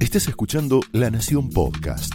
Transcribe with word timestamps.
Estás 0.00 0.28
escuchando 0.28 0.80
La 0.92 1.10
Nación 1.10 1.50
Podcast. 1.50 2.14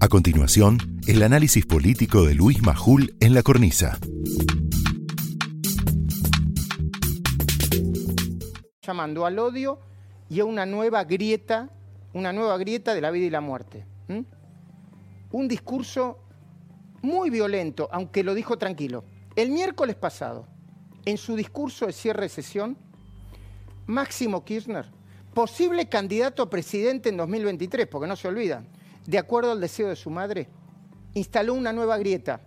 A 0.00 0.08
continuación, 0.08 0.78
el 1.06 1.22
análisis 1.22 1.66
político 1.66 2.24
de 2.24 2.34
Luis 2.34 2.62
Majul 2.62 3.14
en 3.20 3.34
la 3.34 3.42
cornisa. 3.42 3.98
Llamando 8.82 9.26
al 9.26 9.38
odio 9.38 9.78
y 10.28 10.40
a 10.40 10.44
una 10.44 10.66
nueva 10.66 11.04
grieta, 11.04 11.70
una 12.14 12.32
nueva 12.32 12.56
grieta 12.58 12.94
de 12.94 13.00
la 13.02 13.10
vida 13.10 13.26
y 13.26 13.30
la 13.30 13.40
muerte. 13.40 13.86
Un 15.32 15.48
discurso 15.48 16.18
muy 17.02 17.30
violento, 17.30 17.88
aunque 17.92 18.24
lo 18.24 18.34
dijo 18.34 18.56
tranquilo. 18.58 19.04
El 19.36 19.50
miércoles 19.50 19.96
pasado, 19.96 20.48
en 21.04 21.18
su 21.18 21.36
discurso 21.36 21.86
de 21.86 21.92
cierre 21.92 22.22
de 22.22 22.28
sesión, 22.30 22.85
Máximo 23.86 24.44
Kirchner, 24.44 24.86
posible 25.32 25.88
candidato 25.88 26.42
a 26.42 26.50
presidente 26.50 27.08
en 27.08 27.16
2023, 27.16 27.86
porque 27.86 28.06
no 28.06 28.16
se 28.16 28.28
olvidan, 28.28 28.66
de 29.06 29.18
acuerdo 29.18 29.52
al 29.52 29.60
deseo 29.60 29.88
de 29.88 29.96
su 29.96 30.10
madre, 30.10 30.48
instaló 31.14 31.54
una 31.54 31.72
nueva 31.72 31.96
grieta, 31.98 32.40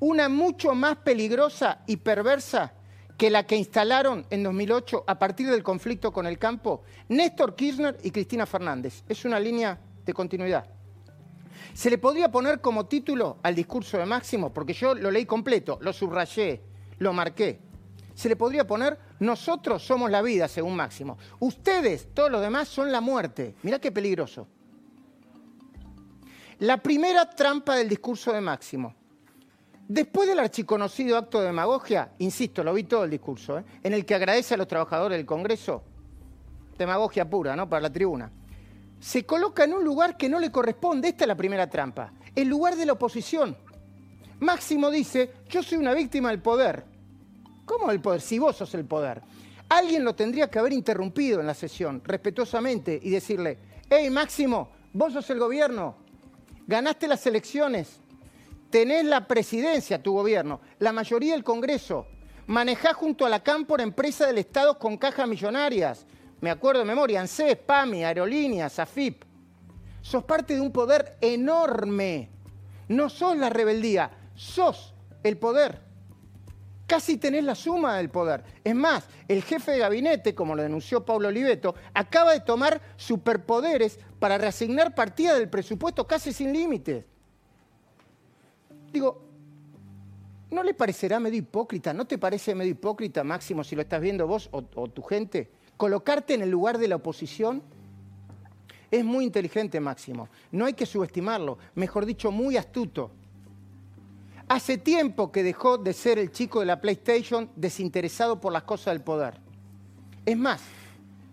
una 0.00 0.28
mucho 0.28 0.74
más 0.74 0.96
peligrosa 0.96 1.82
y 1.86 1.96
perversa 1.98 2.72
que 3.16 3.30
la 3.30 3.46
que 3.46 3.56
instalaron 3.56 4.26
en 4.30 4.42
2008 4.42 5.04
a 5.06 5.18
partir 5.18 5.48
del 5.50 5.62
conflicto 5.62 6.12
con 6.12 6.26
el 6.26 6.38
campo 6.38 6.82
Néstor 7.08 7.54
Kirchner 7.54 7.96
y 8.02 8.10
Cristina 8.10 8.46
Fernández. 8.46 9.04
Es 9.08 9.24
una 9.24 9.38
línea 9.38 9.78
de 10.04 10.12
continuidad. 10.12 10.66
Se 11.72 11.90
le 11.90 11.98
podría 11.98 12.30
poner 12.30 12.60
como 12.60 12.86
título 12.86 13.38
al 13.42 13.54
discurso 13.54 13.98
de 13.98 14.06
Máximo, 14.06 14.52
porque 14.52 14.72
yo 14.72 14.94
lo 14.94 15.10
leí 15.10 15.26
completo, 15.26 15.78
lo 15.80 15.92
subrayé, 15.92 16.62
lo 16.98 17.12
marqué. 17.12 17.60
Se 18.14 18.28
le 18.28 18.36
podría 18.36 18.66
poner, 18.66 18.98
nosotros 19.24 19.82
somos 19.82 20.10
la 20.10 20.22
vida, 20.22 20.48
según 20.48 20.76
Máximo. 20.76 21.18
Ustedes, 21.40 22.14
todos 22.14 22.30
los 22.30 22.40
demás, 22.40 22.68
son 22.68 22.92
la 22.92 23.00
muerte. 23.00 23.54
Mirá 23.62 23.78
qué 23.78 23.90
peligroso. 23.90 24.46
La 26.60 26.76
primera 26.78 27.28
trampa 27.30 27.76
del 27.76 27.88
discurso 27.88 28.32
de 28.32 28.40
Máximo. 28.40 28.94
Después 29.88 30.28
del 30.28 30.38
archiconocido 30.38 31.18
acto 31.18 31.40
de 31.40 31.46
demagogia, 31.46 32.12
insisto, 32.18 32.64
lo 32.64 32.72
vi 32.72 32.84
todo 32.84 33.04
el 33.04 33.10
discurso, 33.10 33.58
¿eh? 33.58 33.64
en 33.82 33.92
el 33.92 34.06
que 34.06 34.14
agradece 34.14 34.54
a 34.54 34.56
los 34.56 34.68
trabajadores 34.68 35.18
del 35.18 35.26
Congreso, 35.26 35.82
demagogia 36.78 37.28
pura, 37.28 37.54
¿no? 37.54 37.68
Para 37.68 37.82
la 37.82 37.92
tribuna. 37.92 38.30
Se 38.98 39.26
coloca 39.26 39.64
en 39.64 39.74
un 39.74 39.84
lugar 39.84 40.16
que 40.16 40.28
no 40.30 40.38
le 40.38 40.50
corresponde, 40.50 41.08
esta 41.08 41.24
es 41.24 41.28
la 41.28 41.34
primera 41.34 41.68
trampa, 41.68 42.12
el 42.34 42.48
lugar 42.48 42.76
de 42.76 42.86
la 42.86 42.94
oposición. 42.94 43.56
Máximo 44.40 44.90
dice, 44.90 45.32
yo 45.50 45.62
soy 45.62 45.76
una 45.76 45.92
víctima 45.92 46.30
del 46.30 46.40
poder. 46.40 46.93
¿Cómo 47.64 47.88
del 47.88 48.00
poder? 48.00 48.20
Si 48.20 48.38
vos 48.38 48.56
sos 48.56 48.74
el 48.74 48.84
poder. 48.84 49.22
Alguien 49.68 50.04
lo 50.04 50.14
tendría 50.14 50.50
que 50.50 50.58
haber 50.58 50.72
interrumpido 50.72 51.40
en 51.40 51.46
la 51.46 51.54
sesión, 51.54 52.02
respetuosamente, 52.04 52.98
y 53.02 53.10
decirle, 53.10 53.58
hey 53.88 54.10
Máximo, 54.10 54.70
vos 54.92 55.12
sos 55.12 55.28
el 55.30 55.38
gobierno, 55.38 55.96
ganaste 56.66 57.08
las 57.08 57.26
elecciones, 57.26 58.00
tenés 58.70 59.04
la 59.04 59.26
presidencia, 59.26 60.02
tu 60.02 60.12
gobierno, 60.12 60.60
la 60.78 60.92
mayoría 60.92 61.32
del 61.32 61.44
Congreso, 61.44 62.06
manejás 62.46 62.94
junto 62.94 63.24
a 63.24 63.30
la 63.30 63.42
Cámpora 63.42 63.82
empresa 63.82 64.26
del 64.26 64.38
Estado 64.38 64.78
con 64.78 64.98
cajas 64.98 65.26
millonarias, 65.26 66.06
me 66.44 66.50
acuerdo 66.50 66.80
de 66.80 66.86
memoria, 66.86 67.22
ANSES, 67.22 67.56
PAMI, 67.56 68.04
Aerolíneas, 68.04 68.78
AFIP. 68.78 69.24
Sos 70.02 70.24
parte 70.24 70.54
de 70.54 70.60
un 70.60 70.72
poder 70.72 71.16
enorme. 71.22 72.28
No 72.88 73.08
sos 73.08 73.34
la 73.38 73.48
rebeldía, 73.48 74.10
sos 74.34 74.92
el 75.22 75.38
poder. 75.38 75.80
Casi 76.86 77.16
tenés 77.16 77.44
la 77.44 77.54
suma 77.54 77.96
del 77.96 78.10
poder. 78.10 78.44
Es 78.62 78.74
más, 78.74 79.08
el 79.26 79.42
jefe 79.42 79.72
de 79.72 79.78
gabinete, 79.78 80.34
como 80.34 80.54
lo 80.54 80.62
denunció 80.62 81.04
Pablo 81.04 81.28
Oliveto, 81.28 81.74
acaba 81.94 82.32
de 82.32 82.40
tomar 82.40 82.80
superpoderes 82.96 83.98
para 84.18 84.36
reasignar 84.36 84.94
partida 84.94 85.34
del 85.34 85.48
presupuesto 85.48 86.06
casi 86.06 86.32
sin 86.32 86.52
límites. 86.52 87.04
Digo, 88.92 89.22
¿no 90.50 90.62
le 90.62 90.74
parecerá 90.74 91.18
medio 91.18 91.38
hipócrita? 91.38 91.94
¿No 91.94 92.06
te 92.06 92.18
parece 92.18 92.54
medio 92.54 92.72
hipócrita, 92.72 93.24
Máximo, 93.24 93.64
si 93.64 93.74
lo 93.74 93.82
estás 93.82 94.00
viendo 94.00 94.26
vos 94.26 94.48
o, 94.52 94.62
o 94.74 94.88
tu 94.88 95.02
gente? 95.02 95.50
Colocarte 95.78 96.34
en 96.34 96.42
el 96.42 96.50
lugar 96.50 96.76
de 96.76 96.88
la 96.88 96.96
oposición 96.96 97.62
es 98.90 99.04
muy 99.04 99.24
inteligente, 99.24 99.80
Máximo. 99.80 100.28
No 100.52 100.66
hay 100.66 100.74
que 100.74 100.86
subestimarlo. 100.86 101.58
Mejor 101.74 102.04
dicho, 102.04 102.30
muy 102.30 102.58
astuto. 102.58 103.10
Hace 104.48 104.76
tiempo 104.76 105.32
que 105.32 105.42
dejó 105.42 105.78
de 105.78 105.94
ser 105.94 106.18
el 106.18 106.30
chico 106.30 106.60
de 106.60 106.66
la 106.66 106.80
PlayStation 106.80 107.50
desinteresado 107.56 108.40
por 108.40 108.52
las 108.52 108.64
cosas 108.64 108.92
del 108.94 109.02
poder. 109.02 109.40
Es 110.26 110.36
más, 110.36 110.60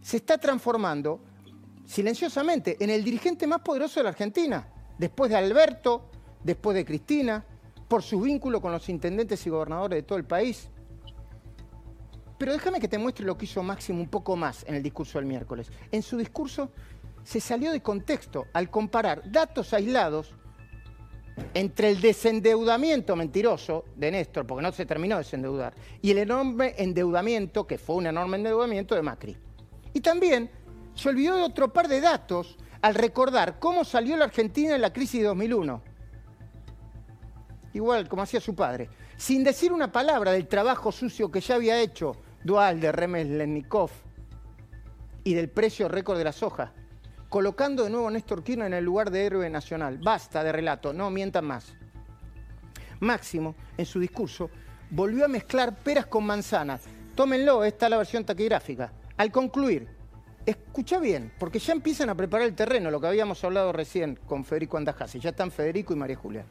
se 0.01 0.17
está 0.17 0.37
transformando 0.37 1.19
silenciosamente 1.85 2.77
en 2.79 2.89
el 2.89 3.03
dirigente 3.03 3.47
más 3.47 3.61
poderoso 3.61 3.99
de 3.99 4.05
la 4.05 4.09
Argentina, 4.11 4.65
después 4.97 5.29
de 5.29 5.35
Alberto, 5.35 6.09
después 6.41 6.75
de 6.75 6.85
Cristina, 6.85 7.45
por 7.89 8.01
su 8.01 8.21
vínculo 8.21 8.61
con 8.61 8.71
los 8.71 8.87
intendentes 8.87 9.45
y 9.45 9.49
gobernadores 9.49 9.97
de 9.97 10.03
todo 10.03 10.17
el 10.17 10.25
país. 10.25 10.69
Pero 12.37 12.53
déjame 12.53 12.79
que 12.79 12.87
te 12.87 12.97
muestre 12.97 13.25
lo 13.25 13.37
que 13.37 13.45
hizo 13.45 13.61
Máximo 13.61 13.99
un 13.99 14.07
poco 14.07 14.37
más 14.37 14.63
en 14.67 14.75
el 14.75 14.81
discurso 14.81 15.17
del 15.17 15.27
miércoles. 15.27 15.69
En 15.91 16.01
su 16.01 16.17
discurso 16.17 16.71
se 17.23 17.41
salió 17.41 17.73
de 17.73 17.81
contexto 17.81 18.47
al 18.53 18.69
comparar 18.69 19.29
datos 19.29 19.73
aislados 19.73 20.33
entre 21.53 21.89
el 21.89 22.01
desendeudamiento 22.01 23.15
mentiroso 23.15 23.85
de 23.95 24.11
Néstor, 24.11 24.45
porque 24.45 24.63
no 24.63 24.71
se 24.71 24.85
terminó 24.85 25.15
de 25.15 25.23
desendeudar, 25.23 25.73
y 26.01 26.11
el 26.11 26.19
enorme 26.19 26.75
endeudamiento, 26.77 27.67
que 27.67 27.77
fue 27.77 27.95
un 27.95 28.07
enorme 28.07 28.37
endeudamiento 28.37 28.95
de 28.95 29.01
Macri. 29.01 29.37
Y 29.93 30.01
también 30.01 30.49
se 30.95 31.09
olvidó 31.09 31.35
de 31.35 31.43
otro 31.43 31.71
par 31.71 31.87
de 31.87 32.01
datos 32.01 32.57
al 32.81 32.95
recordar 32.95 33.59
cómo 33.59 33.83
salió 33.83 34.17
la 34.17 34.25
Argentina 34.25 34.75
en 34.75 34.81
la 34.81 34.93
crisis 34.93 35.21
de 35.21 35.27
2001. 35.27 35.81
Igual 37.73 38.09
como 38.09 38.23
hacía 38.23 38.41
su 38.41 38.55
padre, 38.55 38.89
sin 39.17 39.43
decir 39.43 39.71
una 39.71 39.91
palabra 39.91 40.31
del 40.31 40.47
trabajo 40.47 40.91
sucio 40.91 41.31
que 41.31 41.41
ya 41.41 41.55
había 41.55 41.79
hecho 41.79 42.15
Dual 42.43 42.79
de 42.79 42.91
Remeslenikov 42.91 43.91
y 45.23 45.33
del 45.33 45.49
precio 45.49 45.87
récord 45.87 46.17
de 46.17 46.23
la 46.23 46.31
soja 46.31 46.73
colocando 47.31 47.85
de 47.85 47.89
nuevo 47.89 48.09
a 48.09 48.11
Néstor 48.11 48.43
Kirchner 48.43 48.67
en 48.67 48.73
el 48.73 48.83
lugar 48.83 49.09
de 49.09 49.25
héroe 49.25 49.49
nacional. 49.49 49.97
Basta 49.99 50.43
de 50.43 50.51
relato, 50.51 50.91
no 50.91 51.09
mientan 51.09 51.45
más. 51.45 51.73
Máximo, 52.99 53.55
en 53.77 53.85
su 53.85 54.01
discurso, 54.01 54.49
volvió 54.89 55.23
a 55.23 55.29
mezclar 55.29 55.77
peras 55.77 56.07
con 56.07 56.25
manzanas. 56.25 56.81
Tómenlo, 57.15 57.63
esta 57.63 57.85
es 57.85 57.89
la 57.89 57.97
versión 57.97 58.25
taquigráfica. 58.25 58.91
Al 59.15 59.31
concluir, 59.31 59.87
escucha 60.45 60.99
bien, 60.99 61.31
porque 61.39 61.59
ya 61.59 61.71
empiezan 61.71 62.09
a 62.09 62.15
preparar 62.15 62.47
el 62.47 62.53
terreno, 62.53 62.91
lo 62.91 62.99
que 62.99 63.07
habíamos 63.07 63.41
hablado 63.45 63.71
recién 63.71 64.19
con 64.27 64.43
Federico 64.43 64.75
Andajasi, 64.75 65.21
ya 65.21 65.29
están 65.29 65.51
Federico 65.51 65.93
y 65.93 65.95
María 65.95 66.17
Julia. 66.17 66.45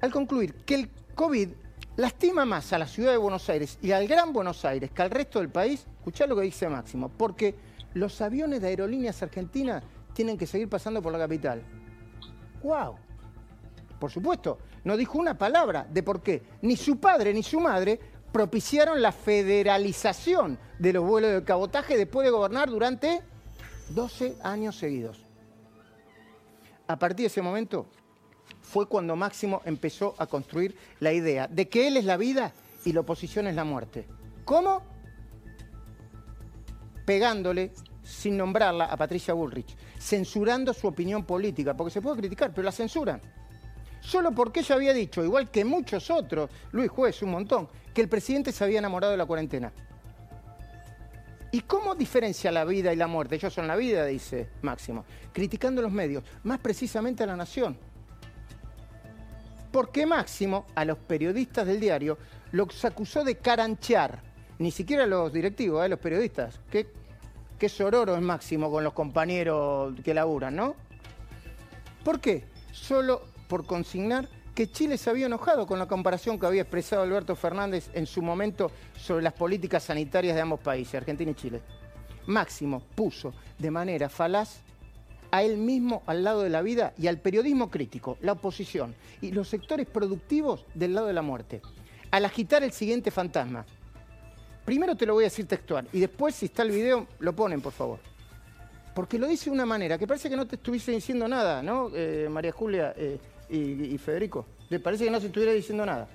Al 0.00 0.10
concluir 0.10 0.54
que 0.64 0.76
el 0.76 0.90
COVID 1.14 1.50
lastima 1.96 2.46
más 2.46 2.72
a 2.72 2.78
la 2.78 2.86
ciudad 2.86 3.12
de 3.12 3.18
Buenos 3.18 3.46
Aires 3.50 3.78
y 3.82 3.92
al 3.92 4.08
Gran 4.08 4.32
Buenos 4.32 4.64
Aires 4.64 4.90
que 4.92 5.02
al 5.02 5.10
resto 5.10 5.40
del 5.40 5.50
país, 5.50 5.86
escuchá 5.98 6.26
lo 6.26 6.36
que 6.36 6.42
dice 6.42 6.70
Máximo, 6.70 7.10
porque 7.10 7.67
los 7.94 8.20
aviones 8.20 8.60
de 8.60 8.68
aerolíneas 8.68 9.22
argentinas 9.22 9.82
tienen 10.12 10.36
que 10.36 10.46
seguir 10.46 10.68
pasando 10.68 11.00
por 11.02 11.12
la 11.12 11.18
capital. 11.18 11.62
¡Wow! 12.62 12.96
Por 13.98 14.10
supuesto, 14.10 14.58
no 14.84 14.96
dijo 14.96 15.18
una 15.18 15.36
palabra 15.36 15.86
de 15.90 16.02
por 16.02 16.22
qué. 16.22 16.42
Ni 16.62 16.76
su 16.76 16.98
padre 16.98 17.32
ni 17.34 17.42
su 17.42 17.60
madre 17.60 17.98
propiciaron 18.32 19.00
la 19.02 19.12
federalización 19.12 20.58
de 20.78 20.92
los 20.92 21.04
vuelos 21.04 21.32
de 21.32 21.44
cabotaje 21.44 21.96
después 21.96 22.24
de 22.24 22.30
gobernar 22.30 22.68
durante 22.68 23.22
12 23.90 24.36
años 24.42 24.76
seguidos. 24.76 25.24
A 26.86 26.98
partir 26.98 27.24
de 27.24 27.28
ese 27.28 27.42
momento 27.42 27.86
fue 28.62 28.86
cuando 28.86 29.16
Máximo 29.16 29.62
empezó 29.64 30.14
a 30.18 30.26
construir 30.26 30.76
la 31.00 31.12
idea 31.12 31.48
de 31.48 31.68
que 31.68 31.88
él 31.88 31.96
es 31.96 32.04
la 32.04 32.16
vida 32.16 32.52
y 32.84 32.92
la 32.92 33.00
oposición 33.00 33.46
es 33.46 33.54
la 33.54 33.64
muerte. 33.64 34.06
¿Cómo? 34.44 34.82
Pegándole, 37.08 37.72
sin 38.02 38.36
nombrarla, 38.36 38.84
a 38.84 38.94
Patricia 38.98 39.32
Bullrich, 39.32 39.74
censurando 39.98 40.74
su 40.74 40.86
opinión 40.86 41.24
política, 41.24 41.74
porque 41.74 41.90
se 41.90 42.02
puede 42.02 42.18
criticar, 42.18 42.52
pero 42.52 42.66
la 42.66 42.70
censuran. 42.70 43.18
Solo 43.98 44.32
porque 44.32 44.60
ella 44.60 44.74
había 44.74 44.92
dicho, 44.92 45.24
igual 45.24 45.50
que 45.50 45.64
muchos 45.64 46.10
otros, 46.10 46.50
Luis 46.70 46.90
Juez, 46.90 47.22
un 47.22 47.30
montón, 47.30 47.66
que 47.94 48.02
el 48.02 48.10
presidente 48.10 48.52
se 48.52 48.62
había 48.62 48.80
enamorado 48.80 49.12
de 49.12 49.16
la 49.16 49.24
cuarentena. 49.24 49.72
¿Y 51.50 51.62
cómo 51.62 51.94
diferencia 51.94 52.52
la 52.52 52.66
vida 52.66 52.92
y 52.92 52.96
la 52.96 53.06
muerte? 53.06 53.36
Ellos 53.36 53.54
son 53.54 53.66
la 53.66 53.76
vida, 53.76 54.04
dice 54.04 54.50
Máximo, 54.60 55.06
criticando 55.32 55.80
los 55.80 55.90
medios, 55.90 56.24
más 56.42 56.58
precisamente 56.58 57.22
a 57.22 57.26
la 57.26 57.36
nación. 57.36 57.78
Porque 59.72 60.04
Máximo, 60.04 60.66
a 60.74 60.84
los 60.84 60.98
periodistas 60.98 61.66
del 61.66 61.80
diario, 61.80 62.18
los 62.52 62.84
acusó 62.84 63.24
de 63.24 63.38
caranchear, 63.38 64.27
ni 64.58 64.70
siquiera 64.70 65.06
los 65.06 65.32
directivos, 65.32 65.84
¿eh? 65.84 65.88
los 65.88 65.98
periodistas, 65.98 66.60
que 66.70 66.86
qué 67.58 67.68
sororo 67.68 68.14
es 68.14 68.22
Máximo 68.22 68.70
con 68.70 68.84
los 68.84 68.92
compañeros 68.92 69.94
que 70.04 70.14
laburan, 70.14 70.56
¿no? 70.56 70.74
¿Por 72.04 72.20
qué? 72.20 72.44
Solo 72.72 73.22
por 73.48 73.66
consignar 73.66 74.28
que 74.54 74.70
Chile 74.70 74.98
se 74.98 75.10
había 75.10 75.26
enojado 75.26 75.66
con 75.66 75.78
la 75.78 75.86
comparación 75.86 76.38
que 76.38 76.46
había 76.46 76.62
expresado 76.62 77.02
Alberto 77.02 77.36
Fernández 77.36 77.90
en 77.94 78.06
su 78.06 78.22
momento 78.22 78.70
sobre 78.96 79.22
las 79.22 79.32
políticas 79.32 79.84
sanitarias 79.84 80.34
de 80.34 80.42
ambos 80.42 80.60
países, 80.60 80.96
Argentina 80.96 81.30
y 81.30 81.34
Chile. 81.34 81.62
Máximo 82.26 82.82
puso 82.94 83.32
de 83.58 83.70
manera 83.70 84.08
falaz 84.08 84.62
a 85.30 85.42
él 85.42 85.58
mismo 85.58 86.02
al 86.06 86.24
lado 86.24 86.42
de 86.42 86.50
la 86.50 86.62
vida 86.62 86.92
y 86.98 87.06
al 87.06 87.18
periodismo 87.18 87.70
crítico, 87.70 88.18
la 88.20 88.32
oposición 88.32 88.94
y 89.20 89.30
los 89.30 89.48
sectores 89.48 89.86
productivos 89.86 90.64
del 90.74 90.94
lado 90.94 91.06
de 91.06 91.12
la 91.12 91.22
muerte. 91.22 91.60
Al 92.10 92.24
agitar 92.24 92.62
el 92.62 92.72
siguiente 92.72 93.10
fantasma. 93.10 93.66
Primero 94.68 94.94
te 94.94 95.06
lo 95.06 95.14
voy 95.14 95.24
a 95.24 95.28
decir 95.28 95.46
textual 95.46 95.88
y 95.94 96.00
después, 96.00 96.34
si 96.34 96.44
está 96.44 96.62
el 96.62 96.70
video, 96.70 97.06
lo 97.20 97.32
ponen, 97.34 97.62
por 97.62 97.72
favor. 97.72 98.00
Porque 98.94 99.18
lo 99.18 99.26
dice 99.26 99.46
de 99.46 99.52
una 99.52 99.64
manera 99.64 99.96
que 99.96 100.06
parece 100.06 100.28
que 100.28 100.36
no 100.36 100.46
te 100.46 100.56
estuviese 100.56 100.92
diciendo 100.92 101.26
nada, 101.26 101.62
¿no, 101.62 101.90
eh, 101.94 102.28
María 102.30 102.52
Julia 102.52 102.92
eh, 102.94 103.18
y, 103.48 103.96
Federico? 103.96 104.44
Le 104.68 104.78
parece 104.78 105.04
que 105.06 105.10
no 105.10 105.20
se 105.20 105.28
estuviera 105.28 105.52
diciendo 105.52 105.86
nada. 105.86 106.06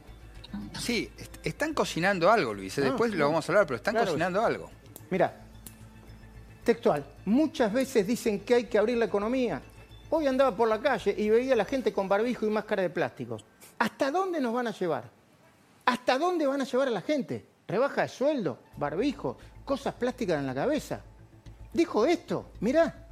Sí, 0.79 1.09
están 1.43 1.73
cocinando 1.73 2.29
algo, 2.29 2.53
Luis. 2.53 2.77
¿eh? 2.77 2.81
Después 2.81 3.11
lo 3.15 3.25
vamos 3.25 3.49
a 3.49 3.51
hablar, 3.51 3.65
pero 3.65 3.77
están 3.77 3.95
cocinando 3.95 4.45
algo. 4.45 4.69
Mira, 5.09 5.33
textual. 6.63 7.03
Muchas 7.25 7.73
veces 7.73 8.05
dicen 8.05 8.41
que 8.41 8.53
hay 8.53 8.63
que 8.65 8.77
abrir 8.77 8.97
la 8.97 9.05
economía. 9.05 9.63
Hoy 10.11 10.27
andaba 10.27 10.55
por 10.55 10.69
la 10.69 10.79
calle 10.79 11.15
y 11.17 11.27
veía 11.27 11.53
a 11.53 11.55
la 11.55 11.65
gente 11.65 11.91
con 11.91 12.07
barbijo 12.07 12.45
y 12.45 12.51
máscara 12.51 12.83
de 12.83 12.91
plástico. 12.91 13.39
¿Hasta 13.79 14.11
dónde 14.11 14.39
nos 14.39 14.53
van 14.53 14.67
a 14.67 14.71
llevar? 14.71 15.05
¿Hasta 15.85 16.19
dónde 16.19 16.45
van 16.45 16.61
a 16.61 16.65
llevar 16.65 16.87
a 16.89 16.91
la 16.91 17.01
gente? 17.01 17.52
Rebaja 17.67 18.03
de 18.03 18.09
sueldo, 18.09 18.59
barbijo, 18.77 19.37
cosas 19.63 19.93
plásticas 19.95 20.39
en 20.39 20.47
la 20.47 20.53
cabeza. 20.53 21.01
Dijo 21.71 22.05
esto, 22.05 22.51
mirá. 22.59 23.07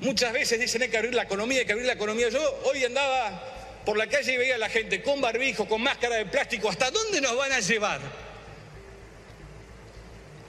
Muchas 0.00 0.32
veces 0.32 0.60
dicen 0.60 0.82
hay 0.82 0.88
que 0.88 0.96
abrir 0.96 1.14
la 1.14 1.22
economía, 1.22 1.60
hay 1.60 1.66
que 1.66 1.72
abrir 1.72 1.86
la 1.86 1.94
economía. 1.94 2.28
Yo 2.28 2.40
hoy 2.64 2.84
andaba 2.84 3.42
por 3.84 3.96
la 3.96 4.06
calle 4.06 4.34
y 4.34 4.36
veía 4.36 4.56
a 4.56 4.58
la 4.58 4.68
gente 4.68 5.02
con 5.02 5.20
barbijo, 5.20 5.66
con 5.66 5.82
máscara 5.82 6.16
de 6.16 6.26
plástico. 6.26 6.68
¿Hasta 6.68 6.90
dónde 6.90 7.20
nos 7.20 7.36
van 7.36 7.52
a 7.52 7.60
llevar? 7.60 8.00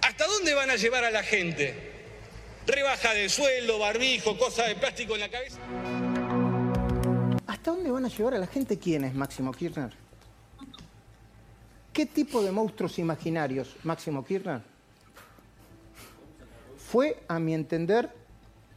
¿Hasta 0.02 0.26
dónde 0.28 0.54
van 0.54 0.70
a 0.70 0.76
llevar 0.76 1.04
a 1.04 1.12
la 1.12 1.24
gente? 1.24 1.74
Rebaja 2.66 3.14
de 3.14 3.30
sueldo, 3.30 3.80
barbijo, 3.80 4.38
cosas 4.38 4.68
de 4.68 4.76
plástico 4.76 5.16
en 5.16 5.22
la 5.22 5.30
cabeza. 5.30 5.58
¿Hasta 7.60 7.72
dónde 7.72 7.92
van 7.92 8.06
a 8.06 8.08
llevar 8.08 8.36
a 8.36 8.38
la 8.38 8.48
gente 8.48 8.80
quiénes, 8.80 9.14
Máximo 9.14 9.52
Kirchner? 9.52 9.92
¿Qué 11.92 12.06
tipo 12.06 12.42
de 12.42 12.54
monstruos 12.54 12.98
imaginarios, 13.00 13.76
Máximo 13.84 14.24
Kirchner? 14.24 14.62
Fue, 16.78 17.22
a 17.28 17.38
mi 17.38 17.54
entender, 17.54 18.10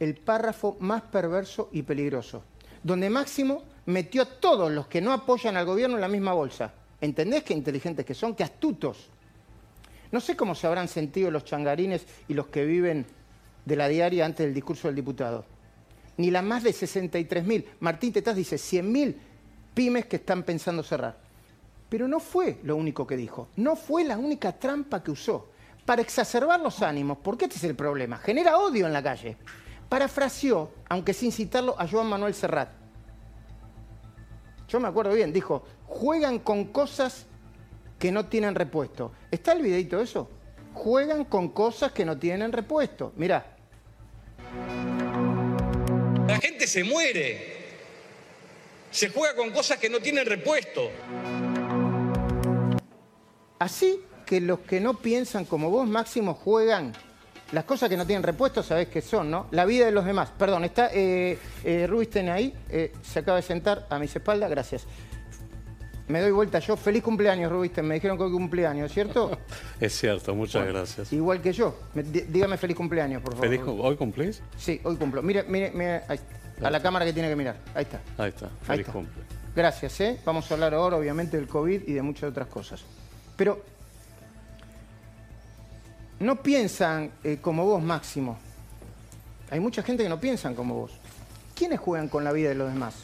el 0.01 0.17
párrafo 0.17 0.75
más 0.81 1.01
perverso 1.03 1.69
y 1.71 1.83
peligroso, 1.83 2.43
donde 2.83 3.09
Máximo 3.09 3.63
metió 3.85 4.23
a 4.23 4.25
todos 4.25 4.69
los 4.69 4.87
que 4.87 4.99
no 4.99 5.13
apoyan 5.13 5.55
al 5.55 5.65
gobierno 5.65 5.95
en 5.95 6.01
la 6.01 6.09
misma 6.09 6.33
bolsa. 6.33 6.73
¿Entendés 6.99 7.45
qué 7.45 7.53
inteligentes 7.53 8.05
que 8.05 8.13
son? 8.13 8.35
¡Qué 8.35 8.43
astutos! 8.43 9.07
No 10.11 10.19
sé 10.19 10.35
cómo 10.35 10.55
se 10.55 10.67
habrán 10.67 10.89
sentido 10.89 11.31
los 11.31 11.45
changarines 11.45 12.05
y 12.27 12.33
los 12.33 12.47
que 12.47 12.65
viven 12.65 13.05
de 13.63 13.75
la 13.77 13.87
diaria 13.87 14.25
antes 14.25 14.45
del 14.45 14.53
discurso 14.53 14.89
del 14.89 14.95
diputado. 14.95 15.52
Ni 16.17 16.31
las 16.31 16.43
más 16.43 16.63
de 16.63 16.71
63.000, 16.71 17.65
Martín 17.79 18.13
Tetaz 18.13 18.35
dice 18.35 18.57
100.000 18.57 19.15
pymes 19.73 20.05
que 20.05 20.17
están 20.17 20.43
pensando 20.43 20.83
cerrar. 20.83 21.17
Pero 21.89 22.07
no 22.07 22.19
fue 22.19 22.59
lo 22.63 22.75
único 22.75 23.05
que 23.05 23.17
dijo, 23.17 23.49
no 23.55 23.75
fue 23.75 24.03
la 24.03 24.17
única 24.17 24.51
trampa 24.51 25.03
que 25.03 25.11
usó 25.11 25.49
para 25.85 26.01
exacerbar 26.01 26.59
los 26.59 26.81
ánimos, 26.81 27.17
porque 27.23 27.45
este 27.45 27.57
es 27.57 27.63
el 27.63 27.75
problema, 27.75 28.17
genera 28.17 28.57
odio 28.57 28.87
en 28.87 28.93
la 28.93 29.03
calle 29.03 29.37
parafraseó, 29.93 30.71
aunque 30.89 31.13
sin 31.13 31.31
citarlo, 31.31 31.79
a 31.79 31.87
Joan 31.87 32.07
Manuel 32.07 32.33
Serrat. 32.33 32.69
Yo 34.67 34.79
me 34.79 34.87
acuerdo 34.87 35.13
bien, 35.13 35.31
dijo, 35.31 35.65
juegan 35.85 36.39
con 36.39 36.65
cosas 36.65 37.27
que 37.99 38.11
no 38.11 38.25
tienen 38.25 38.55
repuesto. 38.55 39.11
¿Está 39.29 39.51
el 39.51 39.61
videito 39.61 39.99
de 39.99 40.05
eso? 40.05 40.31
Juegan 40.73 41.25
con 41.25 41.49
cosas 41.49 41.91
que 41.91 42.05
no 42.05 42.17
tienen 42.17 42.51
repuesto. 42.51 43.13
Mirá. 43.17 43.55
Gente 46.63 46.67
se 46.67 46.83
muere. 46.85 47.57
Se 48.89 49.09
juega 49.09 49.35
con 49.35 49.51
cosas 49.51 49.77
que 49.79 49.89
no 49.89 49.99
tienen 49.99 50.25
repuesto. 50.25 50.91
Así 53.59 53.99
que 54.25 54.39
los 54.39 54.59
que 54.59 54.79
no 54.79 54.93
piensan 54.93 55.43
como 55.43 55.69
vos, 55.69 55.85
Máximo, 55.85 56.33
juegan 56.33 56.93
las 57.51 57.65
cosas 57.65 57.89
que 57.89 57.97
no 57.97 58.07
tienen 58.07 58.23
repuesto, 58.23 58.63
sabés 58.63 58.87
qué 58.87 59.01
son, 59.01 59.29
¿no? 59.29 59.47
La 59.51 59.65
vida 59.65 59.85
de 59.85 59.91
los 59.91 60.05
demás. 60.05 60.31
Perdón, 60.37 60.63
está 60.63 60.89
eh, 60.93 61.37
eh 61.65 61.85
Rubisten 61.85 62.29
ahí, 62.29 62.53
eh, 62.69 62.93
se 63.01 63.19
acaba 63.19 63.37
de 63.37 63.43
sentar 63.43 63.85
a 63.89 63.99
mis 63.99 64.15
espaldas, 64.15 64.49
gracias. 64.49 64.85
Me 66.07 66.21
doy 66.21 66.31
vuelta 66.31 66.59
yo. 66.59 66.77
Feliz 66.77 67.03
cumpleaños, 67.03 67.51
Rubisten. 67.51 67.85
Me 67.85 67.95
dijeron 67.95 68.17
que 68.17 68.23
hoy 68.23 68.31
cumpleaños, 68.31 68.91
¿cierto? 68.91 69.37
es 69.81 69.97
cierto, 69.97 70.33
muchas 70.33 70.65
gracias. 70.65 71.11
Igual 71.11 71.41
que 71.41 71.51
yo. 71.51 71.75
dígame 71.93 72.57
feliz 72.57 72.77
cumpleaños, 72.77 73.21
por 73.21 73.35
favor. 73.35 73.85
¿Hoy 73.85 73.97
cumplís? 73.97 74.41
Sí, 74.57 74.79
hoy 74.83 74.95
cumplo. 74.95 75.21
Mire, 75.21 75.43
mire, 75.43 75.71
mire 75.71 76.03
a 76.63 76.69
la 76.69 76.81
cámara 76.81 77.05
que 77.05 77.13
tiene 77.13 77.29
que 77.29 77.35
mirar. 77.35 77.57
Ahí 77.73 77.83
está. 77.83 78.01
Ahí 78.17 78.29
está. 78.29 78.49
Feliz 78.61 78.87
cumple. 78.87 79.23
Gracias, 79.55 79.99
¿eh? 80.01 80.19
Vamos 80.25 80.49
a 80.49 80.53
hablar 80.55 80.73
ahora, 80.73 80.97
obviamente, 80.97 81.37
del 81.37 81.47
COVID 81.47 81.83
y 81.87 81.93
de 81.93 82.01
muchas 82.01 82.31
otras 82.31 82.47
cosas. 82.47 82.83
Pero 83.35 83.63
no 86.19 86.41
piensan 86.41 87.11
eh, 87.23 87.37
como 87.41 87.65
vos, 87.65 87.81
Máximo. 87.81 88.37
Hay 89.51 89.59
mucha 89.59 89.83
gente 89.83 90.03
que 90.03 90.09
no 90.09 90.19
piensan 90.19 90.55
como 90.55 90.75
vos. 90.75 90.91
¿Quiénes 91.53 91.79
juegan 91.79 92.09
con 92.09 92.23
la 92.23 92.31
vida 92.31 92.49
de 92.49 92.55
los 92.55 92.73
demás? 92.73 92.95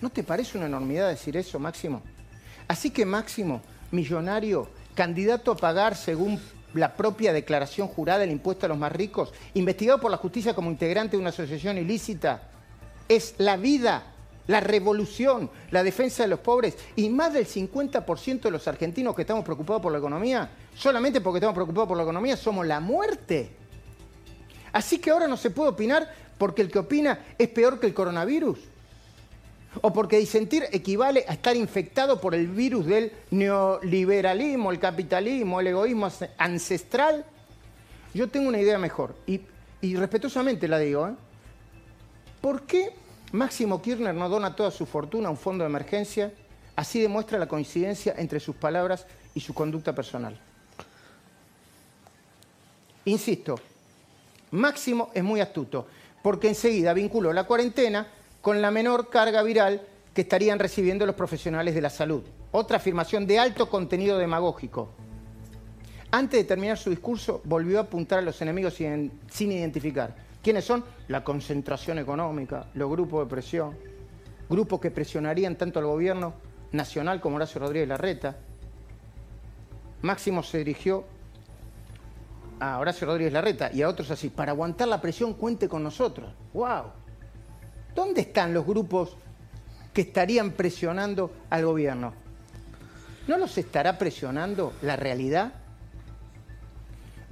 ¿No 0.00 0.10
te 0.10 0.22
parece 0.22 0.58
una 0.58 0.66
enormidad 0.66 1.08
decir 1.08 1.36
eso, 1.36 1.58
Máximo? 1.58 2.02
Así 2.68 2.90
que 2.90 3.06
Máximo, 3.06 3.62
millonario, 3.90 4.68
candidato 4.94 5.52
a 5.52 5.56
pagar 5.56 5.96
según 5.96 6.40
la 6.74 6.94
propia 6.94 7.32
declaración 7.32 7.88
jurada 7.88 8.24
el 8.24 8.30
impuesto 8.30 8.66
a 8.66 8.68
los 8.68 8.78
más 8.78 8.92
ricos, 8.92 9.32
investigado 9.54 10.00
por 10.00 10.10
la 10.10 10.16
justicia 10.16 10.54
como 10.54 10.70
integrante 10.70 11.16
de 11.16 11.20
una 11.20 11.30
asociación 11.30 11.78
ilícita, 11.78 12.42
es 13.08 13.34
la 13.38 13.56
vida 13.56 14.14
la 14.46 14.60
revolución, 14.60 15.50
la 15.70 15.82
defensa 15.82 16.22
de 16.22 16.28
los 16.28 16.40
pobres 16.40 16.76
y 16.96 17.08
más 17.08 17.32
del 17.32 17.46
50% 17.46 18.42
de 18.42 18.50
los 18.50 18.68
argentinos 18.68 19.14
que 19.14 19.22
estamos 19.22 19.44
preocupados 19.44 19.82
por 19.82 19.92
la 19.92 19.98
economía, 19.98 20.50
solamente 20.74 21.20
porque 21.20 21.38
estamos 21.38 21.54
preocupados 21.54 21.88
por 21.88 21.96
la 21.96 22.02
economía, 22.02 22.36
somos 22.36 22.66
la 22.66 22.80
muerte. 22.80 23.50
Así 24.72 24.98
que 24.98 25.10
ahora 25.10 25.28
no 25.28 25.36
se 25.36 25.50
puede 25.50 25.70
opinar 25.70 26.12
porque 26.36 26.62
el 26.62 26.70
que 26.70 26.80
opina 26.80 27.20
es 27.38 27.48
peor 27.48 27.78
que 27.80 27.86
el 27.86 27.94
coronavirus. 27.94 28.58
O 29.80 29.92
porque 29.92 30.18
disentir 30.18 30.64
equivale 30.70 31.24
a 31.26 31.32
estar 31.32 31.56
infectado 31.56 32.20
por 32.20 32.34
el 32.34 32.46
virus 32.46 32.86
del 32.86 33.10
neoliberalismo, 33.30 34.70
el 34.70 34.78
capitalismo, 34.78 35.60
el 35.60 35.68
egoísmo 35.68 36.08
ancestral. 36.38 37.24
Yo 38.12 38.28
tengo 38.28 38.48
una 38.48 38.60
idea 38.60 38.78
mejor 38.78 39.16
y, 39.26 39.40
y 39.80 39.96
respetuosamente 39.96 40.68
la 40.68 40.78
digo. 40.78 41.08
¿eh? 41.08 41.14
¿Por 42.44 42.64
qué 42.64 42.92
Máximo 43.32 43.80
Kirchner 43.80 44.14
no 44.14 44.28
dona 44.28 44.54
toda 44.54 44.70
su 44.70 44.84
fortuna 44.84 45.28
a 45.28 45.30
un 45.30 45.38
fondo 45.38 45.64
de 45.64 45.70
emergencia, 45.70 46.30
así 46.76 47.00
demuestra 47.00 47.38
la 47.38 47.48
coincidencia 47.48 48.16
entre 48.18 48.38
sus 48.38 48.54
palabras 48.54 49.06
y 49.34 49.40
su 49.40 49.54
conducta 49.54 49.94
personal. 49.94 50.38
Insisto, 53.06 53.54
Máximo 54.50 55.10
es 55.14 55.24
muy 55.24 55.40
astuto, 55.40 55.86
porque 56.22 56.48
enseguida 56.48 56.92
vinculó 56.92 57.32
la 57.32 57.44
cuarentena 57.44 58.08
con 58.42 58.60
la 58.60 58.70
menor 58.70 59.08
carga 59.08 59.42
viral 59.42 59.80
que 60.12 60.20
estarían 60.20 60.58
recibiendo 60.58 61.06
los 61.06 61.14
profesionales 61.14 61.74
de 61.74 61.80
la 61.80 61.88
salud. 61.88 62.24
Otra 62.52 62.76
afirmación 62.76 63.26
de 63.26 63.38
alto 63.38 63.70
contenido 63.70 64.18
demagógico. 64.18 64.90
Antes 66.10 66.40
de 66.40 66.44
terminar 66.44 66.76
su 66.76 66.90
discurso, 66.90 67.40
volvió 67.44 67.78
a 67.78 67.84
apuntar 67.84 68.18
a 68.18 68.22
los 68.22 68.42
enemigos 68.42 68.74
sin 68.74 69.50
identificar. 69.50 70.33
¿Quiénes 70.44 70.66
son? 70.66 70.84
La 71.08 71.24
concentración 71.24 71.98
económica, 71.98 72.66
los 72.74 72.90
grupos 72.90 73.24
de 73.24 73.30
presión, 73.30 73.74
grupos 74.50 74.78
que 74.78 74.90
presionarían 74.90 75.56
tanto 75.56 75.78
al 75.78 75.86
gobierno 75.86 76.34
nacional 76.72 77.18
como 77.22 77.36
Horacio 77.36 77.62
Rodríguez 77.62 77.88
Larreta. 77.88 78.36
Máximo 80.02 80.42
se 80.42 80.58
dirigió 80.58 81.06
a 82.60 82.78
Horacio 82.78 83.06
Rodríguez 83.06 83.32
Larreta 83.32 83.70
y 83.72 83.80
a 83.80 83.88
otros 83.88 84.10
así, 84.10 84.28
para 84.28 84.52
aguantar 84.52 84.86
la 84.86 85.00
presión 85.00 85.32
cuente 85.32 85.66
con 85.66 85.82
nosotros. 85.82 86.30
¡Wow! 86.52 86.92
¿Dónde 87.94 88.20
están 88.20 88.52
los 88.52 88.66
grupos 88.66 89.16
que 89.94 90.02
estarían 90.02 90.50
presionando 90.50 91.32
al 91.48 91.64
gobierno? 91.64 92.12
¿No 93.28 93.38
los 93.38 93.56
estará 93.56 93.96
presionando 93.96 94.74
la 94.82 94.96
realidad? 94.96 95.54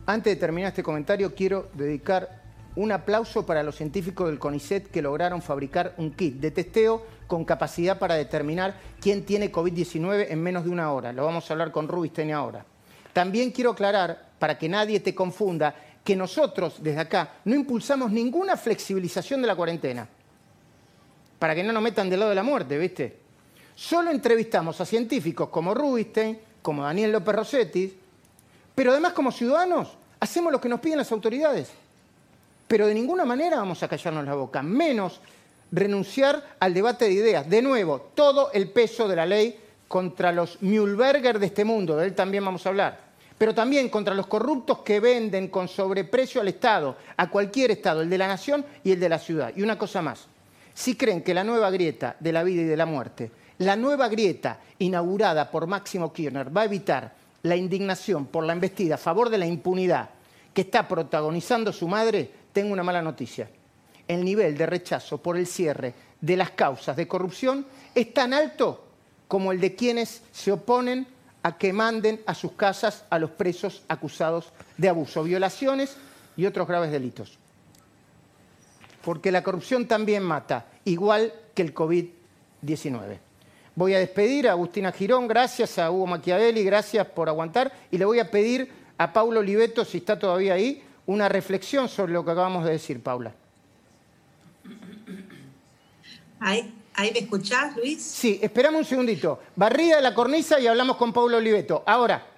Antes 0.06 0.34
de 0.34 0.40
terminar 0.40 0.70
este 0.70 0.82
comentario, 0.82 1.34
quiero 1.34 1.68
dedicar 1.74 2.41
un 2.76 2.92
aplauso 2.92 3.44
para 3.44 3.62
los 3.62 3.76
científicos 3.76 4.28
del 4.28 4.38
CONICET 4.38 4.90
que 4.90 5.02
lograron 5.02 5.42
fabricar 5.42 5.94
un 5.98 6.12
kit 6.12 6.36
de 6.36 6.50
testeo 6.50 7.04
con 7.26 7.44
capacidad 7.44 7.98
para 7.98 8.14
determinar 8.14 8.74
quién 9.00 9.24
tiene 9.24 9.52
COVID-19 9.52 10.26
en 10.30 10.42
menos 10.42 10.64
de 10.64 10.70
una 10.70 10.92
hora. 10.92 11.12
Lo 11.12 11.24
vamos 11.24 11.48
a 11.48 11.54
hablar 11.54 11.70
con 11.70 11.88
Rubinstein 11.88 12.32
ahora. 12.32 12.64
También 13.12 13.50
quiero 13.50 13.72
aclarar, 13.72 14.30
para 14.38 14.58
que 14.58 14.68
nadie 14.68 15.00
te 15.00 15.14
confunda, 15.14 15.74
que 16.02 16.16
nosotros 16.16 16.76
desde 16.80 17.00
acá 17.00 17.34
no 17.44 17.54
impulsamos 17.54 18.10
ninguna 18.10 18.56
flexibilización 18.56 19.40
de 19.42 19.46
la 19.46 19.56
cuarentena. 19.56 20.08
para 21.38 21.56
que 21.56 21.64
no 21.64 21.72
nos 21.72 21.82
metan 21.82 22.08
del 22.08 22.20
lado 22.20 22.30
de 22.30 22.36
la 22.36 22.44
muerte, 22.44 22.78
¿viste? 22.78 23.18
Solo 23.74 24.12
entrevistamos 24.12 24.80
a 24.80 24.86
científicos 24.86 25.48
como 25.48 25.74
Rubinstein, 25.74 26.38
como 26.62 26.84
Daniel 26.84 27.10
López 27.10 27.34
Rossetti, 27.34 27.98
pero 28.76 28.92
además 28.92 29.12
como 29.12 29.32
ciudadanos 29.32 29.98
hacemos 30.20 30.52
lo 30.52 30.60
que 30.60 30.68
nos 30.68 30.78
piden 30.78 30.98
las 30.98 31.10
autoridades. 31.10 31.72
Pero 32.72 32.86
de 32.86 32.94
ninguna 32.94 33.26
manera 33.26 33.58
vamos 33.58 33.82
a 33.82 33.86
callarnos 33.86 34.24
la 34.24 34.34
boca, 34.34 34.62
menos 34.62 35.20
renunciar 35.72 36.56
al 36.58 36.72
debate 36.72 37.04
de 37.04 37.12
ideas. 37.12 37.46
De 37.46 37.60
nuevo, 37.60 38.12
todo 38.14 38.50
el 38.50 38.70
peso 38.70 39.06
de 39.06 39.14
la 39.14 39.26
ley 39.26 39.60
contra 39.86 40.32
los 40.32 40.56
Mühlberger 40.62 41.38
de 41.38 41.44
este 41.44 41.66
mundo, 41.66 41.98
de 41.98 42.06
él 42.06 42.14
también 42.14 42.42
vamos 42.42 42.64
a 42.64 42.70
hablar, 42.70 42.98
pero 43.36 43.54
también 43.54 43.90
contra 43.90 44.14
los 44.14 44.26
corruptos 44.26 44.78
que 44.78 45.00
venden 45.00 45.48
con 45.48 45.68
sobreprecio 45.68 46.40
al 46.40 46.48
Estado, 46.48 46.96
a 47.14 47.28
cualquier 47.28 47.72
Estado, 47.72 48.00
el 48.00 48.08
de 48.08 48.16
la 48.16 48.26
nación 48.26 48.64
y 48.82 48.92
el 48.92 49.00
de 49.00 49.08
la 49.10 49.18
ciudad. 49.18 49.52
Y 49.54 49.60
una 49.60 49.76
cosa 49.76 50.00
más, 50.00 50.24
si 50.72 50.96
creen 50.96 51.20
que 51.22 51.34
la 51.34 51.44
nueva 51.44 51.70
grieta 51.70 52.16
de 52.20 52.32
la 52.32 52.42
vida 52.42 52.62
y 52.62 52.64
de 52.64 52.76
la 52.78 52.86
muerte, 52.86 53.30
la 53.58 53.76
nueva 53.76 54.08
grieta 54.08 54.60
inaugurada 54.78 55.50
por 55.50 55.66
Máximo 55.66 56.10
Kirchner 56.10 56.56
va 56.56 56.62
a 56.62 56.64
evitar 56.64 57.12
la 57.42 57.54
indignación 57.54 58.24
por 58.24 58.44
la 58.44 58.54
embestida 58.54 58.94
a 58.94 58.96
favor 58.96 59.28
de 59.28 59.36
la 59.36 59.46
impunidad 59.46 60.08
que 60.54 60.62
está 60.62 60.86
protagonizando 60.86 61.72
su 61.72 61.88
madre, 61.88 62.30
tengo 62.52 62.72
una 62.72 62.82
mala 62.82 63.02
noticia. 63.02 63.48
El 64.06 64.24
nivel 64.24 64.56
de 64.56 64.66
rechazo 64.66 65.18
por 65.18 65.36
el 65.36 65.46
cierre 65.46 65.94
de 66.20 66.36
las 66.36 66.50
causas 66.50 66.96
de 66.96 67.08
corrupción 67.08 67.66
es 67.94 68.12
tan 68.12 68.32
alto 68.34 68.84
como 69.28 69.52
el 69.52 69.60
de 69.60 69.74
quienes 69.74 70.22
se 70.32 70.52
oponen 70.52 71.06
a 71.42 71.56
que 71.56 71.72
manden 71.72 72.20
a 72.26 72.34
sus 72.34 72.52
casas 72.52 73.04
a 73.10 73.18
los 73.18 73.30
presos 73.30 73.82
acusados 73.88 74.52
de 74.76 74.88
abuso, 74.88 75.24
violaciones 75.24 75.96
y 76.36 76.46
otros 76.46 76.68
graves 76.68 76.92
delitos. 76.92 77.38
Porque 79.04 79.32
la 79.32 79.42
corrupción 79.42 79.88
también 79.88 80.22
mata, 80.22 80.66
igual 80.84 81.32
que 81.54 81.62
el 81.62 81.74
COVID-19. 81.74 83.18
Voy 83.74 83.94
a 83.94 83.98
despedir 83.98 84.48
a 84.48 84.52
Agustina 84.52 84.92
Girón, 84.92 85.26
gracias 85.26 85.78
a 85.78 85.90
Hugo 85.90 86.06
Machiavelli, 86.06 86.62
gracias 86.62 87.06
por 87.06 87.28
aguantar, 87.28 87.72
y 87.90 87.98
le 87.98 88.04
voy 88.04 88.20
a 88.20 88.30
pedir 88.30 88.70
a 88.98 89.12
Paulo 89.12 89.40
Oliveto, 89.40 89.84
si 89.84 89.98
está 89.98 90.18
todavía 90.18 90.54
ahí, 90.54 90.82
una 91.06 91.28
reflexión 91.28 91.88
sobre 91.88 92.12
lo 92.12 92.24
que 92.24 92.30
acabamos 92.30 92.64
de 92.64 92.72
decir, 92.72 93.02
Paula. 93.02 93.34
Ahí, 96.40 96.74
¿Ahí 96.94 97.10
me 97.12 97.20
escuchás, 97.20 97.76
Luis? 97.76 98.02
Sí, 98.02 98.38
esperamos 98.42 98.80
un 98.80 98.84
segundito. 98.84 99.40
Barrida 99.56 99.96
de 99.96 100.02
la 100.02 100.14
cornisa 100.14 100.60
y 100.60 100.66
hablamos 100.66 100.96
con 100.96 101.12
Pablo 101.12 101.38
Oliveto. 101.38 101.82
Ahora. 101.86 102.31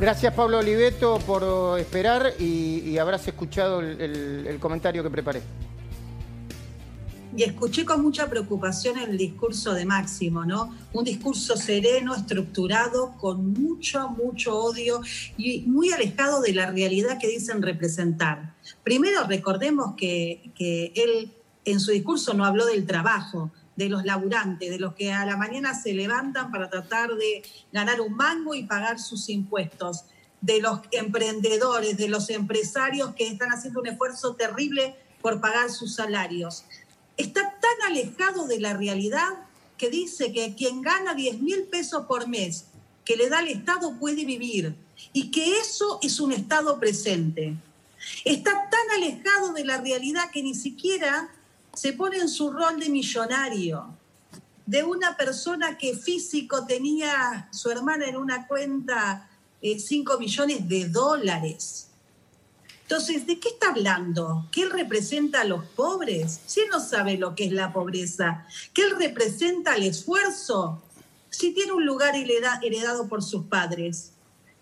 Gracias 0.00 0.32
Pablo 0.34 0.58
Oliveto 0.58 1.18
por 1.26 1.78
esperar 1.78 2.34
y, 2.38 2.96
habrás 2.98 3.26
escuchado 3.26 3.80
el 3.80 4.58
comentario 4.60 5.02
que 5.02 5.10
preparé 5.10 5.42
y 7.36 7.42
escuché 7.42 7.84
con 7.84 8.02
mucha 8.02 8.28
preocupación 8.28 8.98
el 8.98 9.16
discurso 9.16 9.74
de 9.74 9.84
Máximo, 9.84 10.44
¿no? 10.44 10.74
Un 10.92 11.04
discurso 11.04 11.56
sereno, 11.56 12.14
estructurado, 12.14 13.14
con 13.18 13.52
mucho, 13.52 14.08
mucho 14.08 14.58
odio 14.58 15.00
y 15.36 15.60
muy 15.60 15.92
alejado 15.92 16.40
de 16.40 16.54
la 16.54 16.70
realidad 16.70 17.18
que 17.20 17.28
dicen 17.28 17.62
representar. 17.62 18.54
Primero, 18.82 19.24
recordemos 19.28 19.94
que, 19.96 20.50
que 20.56 20.92
él 20.96 21.32
en 21.64 21.80
su 21.80 21.92
discurso 21.92 22.34
no 22.34 22.44
habló 22.44 22.66
del 22.66 22.86
trabajo, 22.86 23.52
de 23.78 23.88
los 23.88 24.04
laburantes, 24.04 24.68
de 24.68 24.78
los 24.78 24.94
que 24.94 25.10
a 25.10 25.24
la 25.24 25.38
mañana 25.38 25.74
se 25.74 25.94
levantan 25.94 26.50
para 26.50 26.68
tratar 26.68 27.14
de 27.14 27.42
ganar 27.72 28.02
un 28.02 28.14
mango 28.14 28.54
y 28.54 28.64
pagar 28.64 28.98
sus 28.98 29.30
impuestos, 29.30 30.04
de 30.40 30.60
los 30.60 30.80
emprendedores, 30.92 31.96
de 31.96 32.08
los 32.08 32.28
empresarios 32.30 33.14
que 33.14 33.26
están 33.26 33.48
haciendo 33.48 33.80
un 33.80 33.86
esfuerzo 33.86 34.34
terrible 34.34 34.94
por 35.22 35.40
pagar 35.40 35.70
sus 35.70 35.94
salarios 35.94 36.64
está 37.18 37.42
tan 37.42 37.90
alejado 37.90 38.46
de 38.46 38.60
la 38.60 38.72
realidad 38.72 39.28
que 39.76 39.90
dice 39.90 40.32
que 40.32 40.54
quien 40.54 40.80
gana 40.80 41.14
10 41.14 41.40
mil 41.40 41.64
pesos 41.64 42.06
por 42.06 42.28
mes 42.28 42.66
que 43.04 43.16
le 43.16 43.28
da 43.28 43.40
el 43.40 43.48
Estado 43.48 43.98
puede 43.98 44.24
vivir 44.24 44.74
y 45.12 45.30
que 45.30 45.58
eso 45.58 45.98
es 46.02 46.20
un 46.20 46.32
Estado 46.32 46.78
presente. 46.78 47.54
Está 48.24 48.52
tan 48.52 49.02
alejado 49.02 49.52
de 49.52 49.64
la 49.64 49.78
realidad 49.80 50.30
que 50.32 50.42
ni 50.42 50.54
siquiera 50.54 51.28
se 51.78 51.92
pone 51.92 52.18
en 52.18 52.28
su 52.28 52.50
rol 52.50 52.80
de 52.80 52.88
millonario, 52.88 53.86
de 54.66 54.84
una 54.84 55.16
persona 55.16 55.78
que 55.78 55.96
físico 55.96 56.66
tenía 56.66 57.48
su 57.52 57.70
hermana 57.70 58.06
en 58.06 58.16
una 58.16 58.46
cuenta 58.46 59.28
5 59.60 60.14
eh, 60.14 60.18
millones 60.18 60.68
de 60.68 60.88
dólares 60.88 61.88
entonces, 62.88 63.26
¿de 63.26 63.38
qué 63.38 63.50
está 63.50 63.68
hablando? 63.68 64.48
¿Que 64.50 64.62
él 64.62 64.70
representa 64.70 65.42
a 65.42 65.44
los 65.44 65.62
pobres? 65.62 66.40
Si 66.46 66.60
él 66.60 66.68
no 66.70 66.80
sabe 66.80 67.18
lo 67.18 67.34
que 67.34 67.44
es 67.44 67.52
la 67.52 67.70
pobreza, 67.70 68.46
¿que 68.72 68.80
él 68.80 68.92
representa 68.98 69.76
el 69.76 69.82
esfuerzo? 69.82 70.82
Si 71.28 71.52
tiene 71.52 71.72
un 71.72 71.84
lugar 71.84 72.14
heredado 72.16 73.06
por 73.06 73.22
sus 73.22 73.44
padres, 73.44 74.12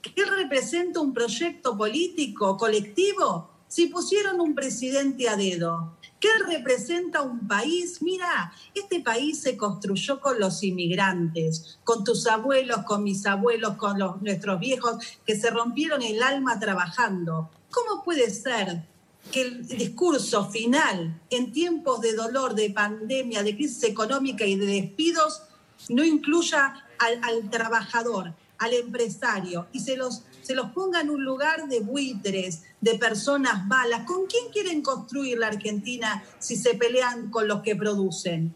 ¿que 0.02 0.11
él 0.20 0.28
representa 0.28 0.99
un 0.99 1.14
proyecto 1.14 1.78
político, 1.78 2.56
colectivo? 2.56 3.49
Si 3.68 3.87
pusieron 3.87 4.40
un 4.40 4.54
presidente 4.54 5.28
a 5.28 5.37
dedo, 5.37 5.96
¿Qué 6.18 6.28
representa 6.46 7.20
un 7.20 7.46
país? 7.46 8.00
Mira, 8.00 8.52
este 8.75 9.00
país 9.00 9.40
se 9.42 9.56
construyó 9.56 10.18
con 10.18 10.40
los 10.40 10.62
inmigrantes, 10.62 11.78
con 11.85 12.04
tus 12.04 12.26
abuelos, 12.26 12.85
con 12.85 13.04
mis 13.04 13.26
abuelos, 13.26 13.76
con 13.76 13.99
los, 13.99 14.23
nuestros 14.23 14.58
viejos 14.58 14.96
que 15.26 15.38
se 15.38 15.50
rompieron 15.50 16.02
el 16.02 16.23
alma 16.23 16.58
trabajando. 16.58 17.50
¿Cómo 17.70 18.02
puede 18.02 18.30
ser 18.30 18.82
que 19.30 19.42
el 19.42 19.66
discurso 19.66 20.49
final 20.49 21.20
en 21.28 21.52
tiempos 21.52 22.00
de 22.00 22.14
dolor, 22.14 22.54
de 22.54 22.70
pandemia, 22.70 23.42
de 23.42 23.54
crisis 23.54 23.85
económica 23.85 24.46
y 24.46 24.56
de 24.56 24.66
despidos 24.66 25.42
no 25.90 26.02
incluya 26.02 26.87
al, 26.99 27.50
trabajador, 27.50 28.32
al 28.58 28.73
empresario 28.73 29.66
y 29.73 29.80
se 29.80 29.96
los, 29.96 30.23
se 30.46 30.54
los 30.54 30.70
ponga 30.70 31.00
en 31.00 31.10
un 31.10 31.24
lugar 31.24 31.68
de 31.68 31.80
buitres, 31.80 32.62
de 32.80 32.98
personas 32.98 33.66
malas? 33.66 34.04
¿Con 34.06 34.26
quién 34.26 34.50
quieren 34.52 34.82
construir 34.82 35.38
la 35.38 35.48
Argentina 35.48 36.22
si 36.38 36.56
se 36.56 36.74
pelean 36.74 37.30
con 37.30 37.48
los 37.48 37.62
que 37.62 37.74
producen? 37.74 38.54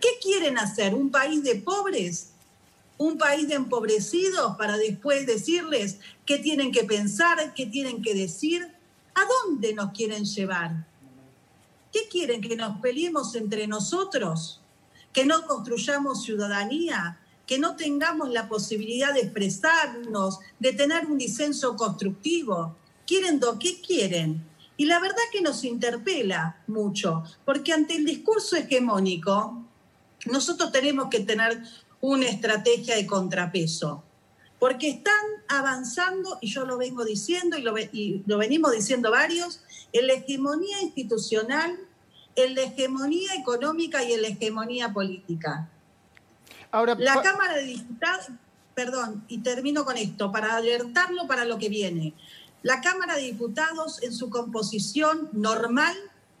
¿Qué 0.00 0.08
quieren 0.20 0.58
hacer? 0.58 0.94
¿Un 0.94 1.10
país 1.10 1.44
de 1.44 1.54
pobres? 1.56 2.32
un 2.98 3.16
país 3.16 3.48
de 3.48 3.54
empobrecidos 3.54 4.56
para 4.56 4.76
después 4.76 5.24
decirles 5.24 5.98
qué 6.26 6.38
tienen 6.38 6.72
que 6.72 6.82
pensar, 6.82 7.54
qué 7.54 7.64
tienen 7.64 8.02
que 8.02 8.12
decir. 8.12 8.74
¿A 9.14 9.20
dónde 9.24 9.72
nos 9.72 9.92
quieren 9.92 10.24
llevar? 10.24 10.86
¿Qué 11.92 12.08
quieren? 12.10 12.40
¿Que 12.40 12.56
nos 12.56 12.80
peleemos 12.80 13.34
entre 13.36 13.66
nosotros? 13.66 14.60
¿Que 15.12 15.24
no 15.24 15.46
construyamos 15.46 16.24
ciudadanía? 16.24 17.20
¿Que 17.48 17.58
no 17.58 17.76
tengamos 17.76 18.28
la 18.28 18.46
posibilidad 18.46 19.14
de 19.14 19.20
expresarnos, 19.20 20.38
de 20.58 20.74
tener 20.74 21.06
un 21.06 21.16
disenso 21.16 21.76
constructivo? 21.76 22.76
¿Quieren 23.06 23.40
do 23.40 23.58
qué 23.58 23.80
quieren? 23.80 24.44
Y 24.76 24.84
la 24.84 25.00
verdad 25.00 25.16
que 25.32 25.40
nos 25.40 25.64
interpela 25.64 26.62
mucho, 26.66 27.24
porque 27.46 27.72
ante 27.72 27.96
el 27.96 28.04
discurso 28.04 28.54
hegemónico, 28.54 29.64
nosotros 30.26 30.70
tenemos 30.70 31.08
que 31.08 31.20
tener 31.20 31.62
una 32.02 32.26
estrategia 32.28 32.96
de 32.96 33.06
contrapeso, 33.06 34.04
porque 34.58 34.90
están 34.90 35.14
avanzando, 35.48 36.36
y 36.42 36.48
yo 36.48 36.66
lo 36.66 36.76
vengo 36.76 37.02
diciendo 37.02 37.56
y 37.56 37.62
lo, 37.62 37.74
lo 38.26 38.38
venimos 38.38 38.72
diciendo 38.72 39.10
varios, 39.10 39.62
en 39.94 40.06
la 40.06 40.12
hegemonía 40.12 40.82
institucional, 40.82 41.80
en 42.36 42.54
la 42.54 42.62
hegemonía 42.62 43.34
económica 43.36 44.04
y 44.04 44.12
en 44.12 44.20
la 44.20 44.28
hegemonía 44.28 44.92
política. 44.92 45.70
Ahora, 46.70 46.94
la 46.98 47.22
Cámara 47.22 47.54
de 47.54 47.64
Diputados, 47.64 48.26
perdón, 48.74 49.24
y 49.28 49.38
termino 49.38 49.84
con 49.84 49.96
esto, 49.96 50.30
para 50.30 50.56
alertarlo 50.56 51.26
para 51.26 51.44
lo 51.44 51.58
que 51.58 51.68
viene. 51.68 52.14
La 52.62 52.80
Cámara 52.80 53.16
de 53.16 53.22
Diputados 53.22 54.02
en 54.02 54.12
su 54.12 54.30
composición 54.30 55.30
normal 55.32 55.96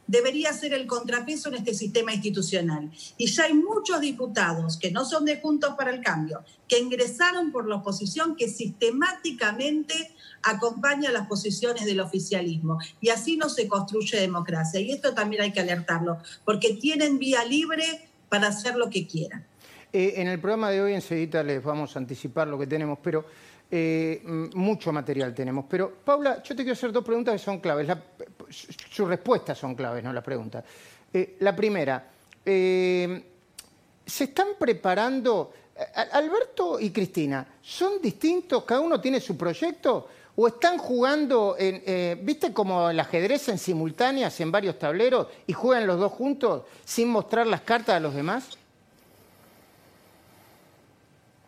debería 0.08 0.52
ser 0.52 0.72
el 0.72 0.86
contrapeso 0.86 1.48
en 1.48 1.56
este 1.56 1.74
sistema 1.74 2.12
institucional. 2.12 2.90
Y 3.16 3.26
ya 3.26 3.44
hay 3.44 3.54
muchos 3.54 4.00
diputados 4.00 4.78
que 4.78 4.90
no 4.90 5.04
son 5.04 5.26
de 5.26 5.38
Juntos 5.38 5.74
para 5.76 5.90
el 5.90 6.02
Cambio, 6.02 6.42
que 6.66 6.78
ingresaron 6.78 7.52
por 7.52 7.68
la 7.68 7.76
oposición, 7.76 8.34
que 8.34 8.48
sistemáticamente 8.48 10.14
acompaña 10.42 11.12
las 11.12 11.28
posiciones 11.28 11.84
del 11.84 12.00
oficialismo. 12.00 12.78
Y 13.00 13.10
así 13.10 13.36
no 13.36 13.48
se 13.50 13.68
construye 13.68 14.18
democracia. 14.18 14.80
Y 14.80 14.92
esto 14.92 15.14
también 15.14 15.42
hay 15.42 15.52
que 15.52 15.60
alertarlo, 15.60 16.18
porque 16.44 16.74
tienen 16.74 17.18
vía 17.18 17.44
libre 17.44 18.08
para 18.30 18.48
hacer 18.48 18.76
lo 18.76 18.88
que 18.88 19.06
quieran. 19.06 19.44
Eh, 19.90 20.14
en 20.16 20.28
el 20.28 20.38
programa 20.38 20.70
de 20.70 20.82
hoy 20.82 20.92
enseguida 20.92 21.42
les 21.42 21.62
vamos 21.62 21.96
a 21.96 21.98
anticipar 21.98 22.46
lo 22.46 22.58
que 22.58 22.66
tenemos, 22.66 22.98
pero 23.02 23.24
eh, 23.70 24.20
mucho 24.54 24.92
material 24.92 25.34
tenemos. 25.34 25.64
Pero, 25.68 25.92
Paula, 26.04 26.42
yo 26.42 26.54
te 26.54 26.62
quiero 26.62 26.72
hacer 26.72 26.92
dos 26.92 27.04
preguntas 27.04 27.32
que 27.32 27.38
son 27.38 27.58
claves. 27.58 27.88
sus 28.50 29.08
respuestas 29.08 29.56
son 29.56 29.74
claves, 29.74 30.04
no 30.04 30.12
las 30.12 30.24
preguntas. 30.24 30.64
Eh, 31.12 31.36
la 31.40 31.56
primera, 31.56 32.06
¿se 32.44 33.24
están 34.06 34.48
preparando, 34.58 35.52
Alberto 36.12 36.78
y 36.78 36.90
Cristina, 36.90 37.46
son 37.62 38.02
distintos, 38.02 38.64
cada 38.64 38.80
uno 38.80 39.00
tiene 39.00 39.20
su 39.20 39.36
proyecto? 39.36 40.08
¿O 40.40 40.46
están 40.46 40.78
jugando, 40.78 41.56
en, 41.58 42.24
viste 42.24 42.52
como 42.52 42.90
el 42.90 43.00
ajedrez 43.00 43.48
en 43.48 43.58
simultáneas 43.58 44.38
en 44.40 44.52
varios 44.52 44.78
tableros 44.78 45.26
y 45.46 45.52
juegan 45.52 45.86
los 45.86 45.98
dos 45.98 46.12
juntos 46.12 46.62
sin 46.84 47.08
mostrar 47.08 47.46
las 47.46 47.62
cartas 47.62 47.96
a 47.96 48.00
los 48.00 48.14
demás? 48.14 48.57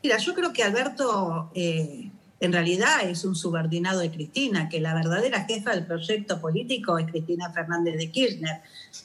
Mira, 0.02 0.18
yo 0.18 0.34
creo 0.34 0.52
que 0.52 0.62
Alberto 0.62 1.50
en 2.40 2.52
realidad 2.54 3.02
es 3.08 3.24
un 3.24 3.36
subordinado 3.36 4.00
de 4.00 4.10
Cristina, 4.10 4.68
que 4.68 4.80
la 4.80 4.94
verdadera 4.94 5.44
jefa 5.44 5.72
del 5.72 5.86
proyecto 5.86 6.40
político 6.40 6.96
es 6.98 7.06
Cristina 7.10 7.52
Fernández 7.52 7.98
de 7.98 8.10
Kirchner. 8.10 8.62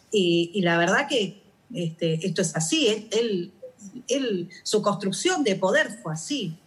Y, 0.09 0.61
la 0.61 0.77
verdad 0.77 1.07
que 1.07 1.43
este, 1.73 2.25
esto 2.25 2.41
es 2.41 2.55
así, 2.55 3.07
él, 3.11 4.49
su 4.63 4.81
construcción 4.81 5.43
de 5.43 5.57
poder 5.57 5.99
fue 6.01 6.13
así. 6.13 6.57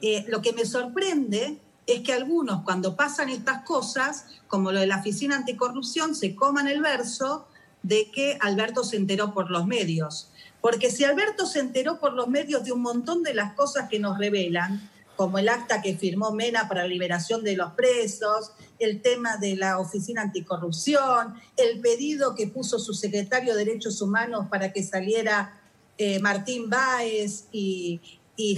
Eh, 0.00 0.24
lo 0.28 0.40
que 0.40 0.54
me 0.54 0.64
sorprende 0.64 1.58
es 1.86 2.00
que 2.00 2.14
algunos 2.14 2.62
cuando 2.62 2.96
pasan 2.96 3.28
estas 3.28 3.62
cosas, 3.62 4.26
como 4.48 4.72
lo 4.72 4.80
de 4.80 4.86
la 4.86 5.00
Oficina 5.00 5.36
Anticorrupción, 5.36 6.14
se 6.14 6.34
coman 6.34 6.68
el 6.68 6.80
verso 6.80 7.46
de 7.84 8.10
que 8.10 8.36
Alberto 8.40 8.82
se 8.82 8.96
enteró 8.96 9.32
por 9.32 9.50
los 9.50 9.66
medios. 9.66 10.30
Porque 10.60 10.90
si 10.90 11.04
Alberto 11.04 11.46
se 11.46 11.60
enteró 11.60 12.00
por 12.00 12.14
los 12.14 12.26
medios 12.26 12.64
de 12.64 12.72
un 12.72 12.80
montón 12.80 13.22
de 13.22 13.34
las 13.34 13.52
cosas 13.52 13.88
que 13.88 14.00
nos 14.00 14.18
revelan, 14.18 14.90
como 15.14 15.38
el 15.38 15.48
acta 15.48 15.82
que 15.82 15.94
firmó 15.94 16.32
Mena 16.32 16.66
para 16.66 16.82
la 16.82 16.88
liberación 16.88 17.44
de 17.44 17.54
los 17.54 17.72
presos, 17.74 18.52
el 18.78 19.02
tema 19.02 19.36
de 19.36 19.56
la 19.56 19.78
Oficina 19.78 20.22
Anticorrupción, 20.22 21.34
el 21.56 21.80
pedido 21.80 22.34
que 22.34 22.48
puso 22.48 22.78
su 22.78 22.94
secretario 22.94 23.54
de 23.54 23.64
Derechos 23.64 24.00
Humanos 24.00 24.46
para 24.50 24.72
que 24.72 24.82
saliera 24.82 25.60
eh, 25.98 26.18
Martín 26.20 26.68
Báez 26.70 27.44
y, 27.52 28.00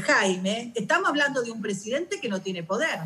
Jaime, 0.03 0.73
estamos 0.77 1.09
hablando 1.09 1.43
de 1.43 1.51
un 1.51 1.61
presidente 1.61 2.21
que 2.21 2.29
no 2.29 2.41
tiene 2.41 2.63
poder. 2.63 3.01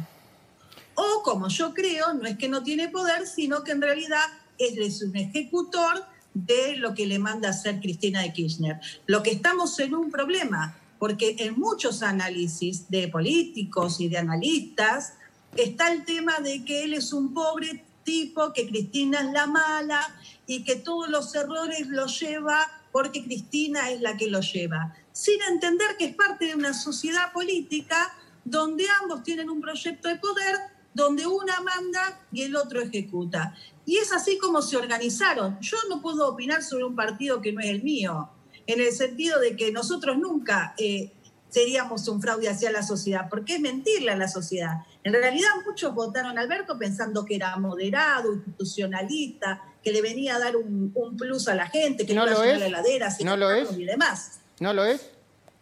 O 0.94 1.22
como 1.24 1.48
yo 1.48 1.72
creo, 1.72 2.12
no 2.12 2.28
es 2.28 2.36
que 2.36 2.48
no 2.48 2.62
tiene 2.62 2.88
poder, 2.88 3.26
sino 3.26 3.64
que 3.64 3.72
en 3.72 3.80
realidad 3.80 4.22
es 4.58 5.02
un 5.02 5.16
ejecutor 5.16 6.04
de 6.34 6.76
lo 6.76 6.94
que 6.94 7.06
le 7.06 7.18
manda 7.18 7.50
hacer 7.50 7.80
Cristina 7.80 8.22
de 8.22 8.32
Kirchner. 8.32 8.80
Lo 9.06 9.22
que 9.22 9.30
estamos 9.30 9.78
en 9.80 9.94
un 9.94 10.10
problema, 10.10 10.76
porque 10.98 11.36
en 11.38 11.58
muchos 11.58 12.02
análisis 12.02 12.88
de 12.88 13.08
políticos 13.08 14.00
y 14.00 14.08
de 14.08 14.18
analistas 14.18 15.14
está 15.56 15.92
el 15.92 16.04
tema 16.04 16.38
de 16.40 16.64
que 16.64 16.84
él 16.84 16.94
es 16.94 17.12
un 17.12 17.34
pobre 17.34 17.84
tipo, 18.04 18.52
que 18.52 18.68
Cristina 18.68 19.20
es 19.20 19.32
la 19.32 19.46
mala 19.46 20.16
y 20.46 20.64
que 20.64 20.76
todos 20.76 21.08
los 21.08 21.34
errores 21.34 21.88
los 21.88 22.20
lleva 22.20 22.66
porque 22.92 23.24
Cristina 23.24 23.90
es 23.90 24.00
la 24.00 24.16
que 24.16 24.28
los 24.28 24.52
lleva, 24.52 24.94
sin 25.12 25.40
entender 25.42 25.96
que 25.96 26.06
es 26.06 26.14
parte 26.14 26.46
de 26.46 26.54
una 26.54 26.74
sociedad 26.74 27.32
política 27.32 28.12
donde 28.44 28.86
ambos 29.02 29.22
tienen 29.22 29.48
un 29.48 29.60
proyecto 29.60 30.08
de 30.08 30.16
poder, 30.16 30.56
donde 30.92 31.26
una 31.26 31.60
manda 31.60 32.20
y 32.32 32.42
el 32.42 32.56
otro 32.56 32.80
ejecuta. 32.80 33.54
Y 33.90 33.98
es 33.98 34.12
así 34.12 34.38
como 34.38 34.62
se 34.62 34.76
organizaron. 34.76 35.58
Yo 35.60 35.76
no 35.88 36.00
puedo 36.00 36.28
opinar 36.28 36.62
sobre 36.62 36.84
un 36.84 36.94
partido 36.94 37.40
que 37.40 37.52
no 37.52 37.60
es 37.60 37.66
el 37.70 37.82
mío 37.82 38.30
en 38.68 38.80
el 38.80 38.92
sentido 38.92 39.40
de 39.40 39.56
que 39.56 39.72
nosotros 39.72 40.16
nunca 40.16 40.74
eh, 40.78 41.10
seríamos 41.48 42.06
un 42.06 42.22
fraude 42.22 42.48
hacia 42.48 42.70
la 42.70 42.84
sociedad, 42.84 43.26
porque 43.28 43.56
es 43.56 43.60
mentirle 43.60 44.12
a 44.12 44.16
la 44.16 44.28
sociedad. 44.28 44.86
En 45.02 45.12
realidad 45.12 45.48
muchos 45.66 45.92
votaron 45.92 46.38
a 46.38 46.40
Alberto 46.40 46.78
pensando 46.78 47.24
que 47.24 47.34
era 47.34 47.56
moderado, 47.56 48.32
institucionalista, 48.32 49.60
que 49.82 49.90
le 49.90 50.02
venía 50.02 50.36
a 50.36 50.38
dar 50.38 50.54
un, 50.54 50.94
plus 51.18 51.48
a 51.48 51.56
la 51.56 51.66
gente, 51.66 52.06
que 52.06 52.14
no 52.14 52.26
lo 52.26 52.44
es. 52.44 52.60
la 52.60 52.66
heladera, 52.66 53.08
no 53.24 53.36
lo 53.36 53.50
es. 53.50 53.76
y 53.76 53.86
demás. 53.86 54.38
¿No 54.60 54.72
lo 54.72 54.84
es? 54.84 55.10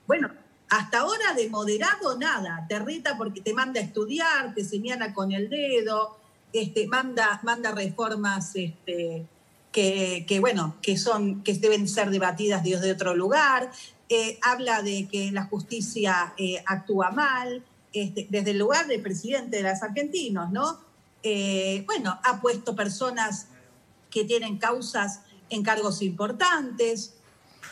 Bueno, 0.07 0.31
hasta 0.69 0.99
ahora 0.99 1.33
de 1.35 1.49
moderado 1.49 2.19
nada. 2.19 2.67
Te 2.69 2.79
reta 2.79 3.17
porque 3.17 3.41
te 3.41 3.55
manda 3.55 3.81
a 3.81 3.85
estudiar, 3.85 4.55
te 4.55 4.67
señala 4.67 5.15
con 5.15 5.33
el 5.33 5.49
dedo, 5.49 6.19
este, 6.53 6.87
manda, 6.87 7.41
manda 7.43 7.73
reformas 7.73 8.53
este, 8.55 9.27
que, 9.73 10.39
bueno, 10.41 10.77
que, 10.83 10.97
son, 10.97 11.43
que 11.43 11.55
deben 11.55 11.89
ser 11.89 12.11
debatidas 12.11 12.65
desde 12.65 12.93
otro 12.93 13.15
lugar, 13.15 13.71
eh, 14.09 14.39
habla 14.43 14.83
de 14.83 15.07
que 15.07 15.31
la 15.31 15.45
justicia 15.45 16.35
eh, 16.37 16.63
actúa 16.67 17.11
mal, 17.11 17.63
este, 17.93 18.27
desde 18.31 18.53
el 18.53 18.59
lugar 18.59 18.87
del 18.87 19.03
presidente 19.03 19.59
de 19.59 19.71
los 19.71 19.83
argentinos, 19.83 20.51
¿no? 20.51 20.81
Eh, 21.23 21.85
bueno, 21.87 22.19
ha 22.25 22.41
puesto 22.41 22.75
personas 22.75 23.49
que 24.11 24.25
tienen 24.25 24.59
causas 24.59 25.21
en 25.51 25.63
cargos 25.63 26.03
importantes, 26.03 27.15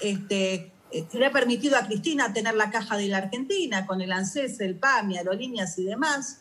le 0.03 1.27
ha 1.27 1.33
permitido 1.33 1.77
a 1.77 1.87
Cristina 1.87 2.33
tener 2.33 2.55
la 2.55 2.71
caja 2.71 2.97
de 2.97 3.09
la 3.09 3.19
Argentina 3.19 3.87
con 3.87 4.01
el 4.01 4.13
ANSES, 4.13 4.61
el 4.61 4.77
PAMI, 4.77 5.19
aerolíneas 5.19 5.79
y 5.79 5.85
demás. 5.85 6.41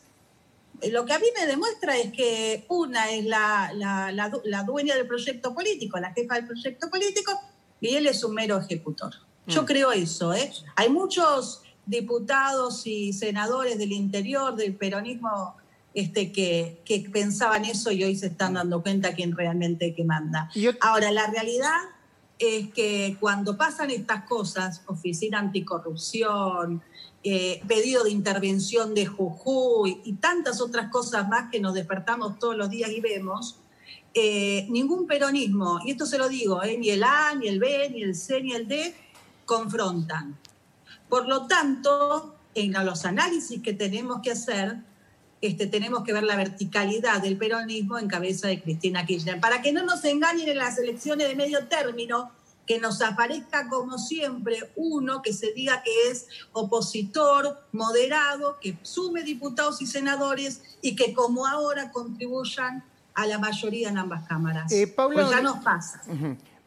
Lo 0.92 1.06
que 1.06 1.14
a 1.14 1.20
mí 1.20 1.28
me 1.38 1.46
demuestra 1.46 1.98
es 1.98 2.12
que 2.12 2.66
una 2.70 3.12
es 3.12 3.26
la, 3.26 3.72
la, 3.74 4.64
dueña 4.64 4.96
del 4.96 5.08
proyecto 5.08 5.54
político, 5.54 6.00
la 6.00 6.14
jefa 6.14 6.36
del 6.36 6.48
proyecto 6.48 6.90
político, 6.90 7.32
y 7.82 7.96
él 7.96 8.08
es 8.08 8.24
un 8.24 8.34
mero 8.34 8.60
ejecutor. 8.60 9.14
Yo 9.48 9.64
mm. 9.64 9.66
creo 9.66 9.92
eso. 9.92 10.34
¿eh? 10.34 10.52
Hay 10.76 10.90
muchos 10.90 11.62
diputados 11.86 12.86
y 12.88 13.14
senadores 13.14 13.78
del 13.78 13.92
interior 13.92 14.56
del 14.56 14.76
peronismo 14.76 15.56
este, 15.94 16.32
que, 16.32 16.82
que, 16.84 17.08
pensaban 17.12 17.64
eso 17.64 17.92
y 17.92 18.04
hoy 18.04 18.16
se 18.16 18.28
están 18.28 18.54
mm. 18.54 18.56
dando 18.56 18.82
cuenta 18.82 19.14
quién 19.14 19.36
realmente 19.36 19.94
que 19.94 20.04
manda. 20.04 20.50
Ahora, 20.82 21.12
la 21.12 21.28
realidad 21.28 21.80
es 22.40 22.74
que 22.74 23.18
cuando 23.20 23.56
pasan 23.58 23.92
estas 23.92 24.26
cosas, 24.26 24.82
oficina 24.88 25.40
anticorrupción, 25.40 26.82
eh, 27.28 27.60
pedido 27.68 28.04
de 28.04 28.12
intervención 28.12 28.94
de 28.94 29.08
Jujuy 29.08 30.00
y 30.04 30.14
tantas 30.14 30.62
otras 30.62 30.92
cosas 30.92 31.28
más 31.28 31.50
que 31.50 31.60
nos 31.60 31.74
despertamos 31.74 32.38
todos 32.38 32.56
los 32.56 32.70
días 32.70 32.92
y 32.92 33.02
vemos, 33.02 33.58
eh, 34.14 34.68
ningún 34.70 35.08
peronismo, 35.08 35.80
y 35.84 35.90
esto 35.90 36.06
se 36.06 36.20
lo 36.20 36.30
digo, 36.30 36.62
eh, 36.62 36.78
ni 36.78 36.92
el 36.92 37.04
A, 37.04 37.34
ni 37.34 37.48
el 37.48 37.58
B, 37.60 37.90
ni 37.90 38.04
el 38.04 38.14
C, 38.14 38.42
ni 38.44 38.54
el 38.54 38.68
D, 38.68 38.94
confrontan. 39.44 40.38
Por 41.10 41.28
lo 41.28 41.48
tanto, 41.48 42.36
en 42.54 42.74
los 42.86 43.06
análisis 43.06 43.60
que 43.60 43.74
tenemos 43.74 44.22
que 44.22 44.30
hacer, 44.30 44.78
este, 45.42 45.66
tenemos 45.66 46.04
que 46.04 46.14
ver 46.14 46.26
la 46.26 46.36
verticalidad 46.36 47.24
del 47.24 47.38
peronismo 47.38 47.98
en 47.98 48.08
cabeza 48.08 48.50
de 48.50 48.62
Cristina 48.62 49.04
Kirchner, 49.04 49.40
para 49.40 49.64
que 49.64 49.74
no 49.74 49.84
nos 49.84 50.06
engañen 50.06 50.48
en 50.48 50.60
las 50.60 50.78
elecciones 50.78 51.28
de 51.28 51.36
medio 51.36 51.66
término, 51.70 52.30
que 52.66 52.80
nos 52.80 53.02
aparezca 53.02 53.68
como 53.70 53.98
siempre 53.98 54.72
uno 54.76 55.22
que 55.22 55.34
se 55.34 55.54
diga 55.54 55.84
que 55.84 56.10
es 56.10 56.28
opositor, 56.52 57.60
moderado, 57.72 58.58
que 58.60 58.78
sume 58.82 59.24
diputados 59.24 59.82
y 59.82 59.88
senadores 59.88 60.62
y 60.82 60.96
que 60.96 61.14
como 61.14 61.46
ahora 61.46 61.92
contribuyan 61.92 62.84
a 63.14 63.26
la 63.26 63.40
mayoría 63.40 63.90
en 63.90 63.98
ambas 63.98 64.28
cámaras. 64.28 64.72
Eh, 64.72 64.88
pues 64.88 65.30
ya 65.30 65.42
nos 65.42 65.64
pasa. 65.64 66.02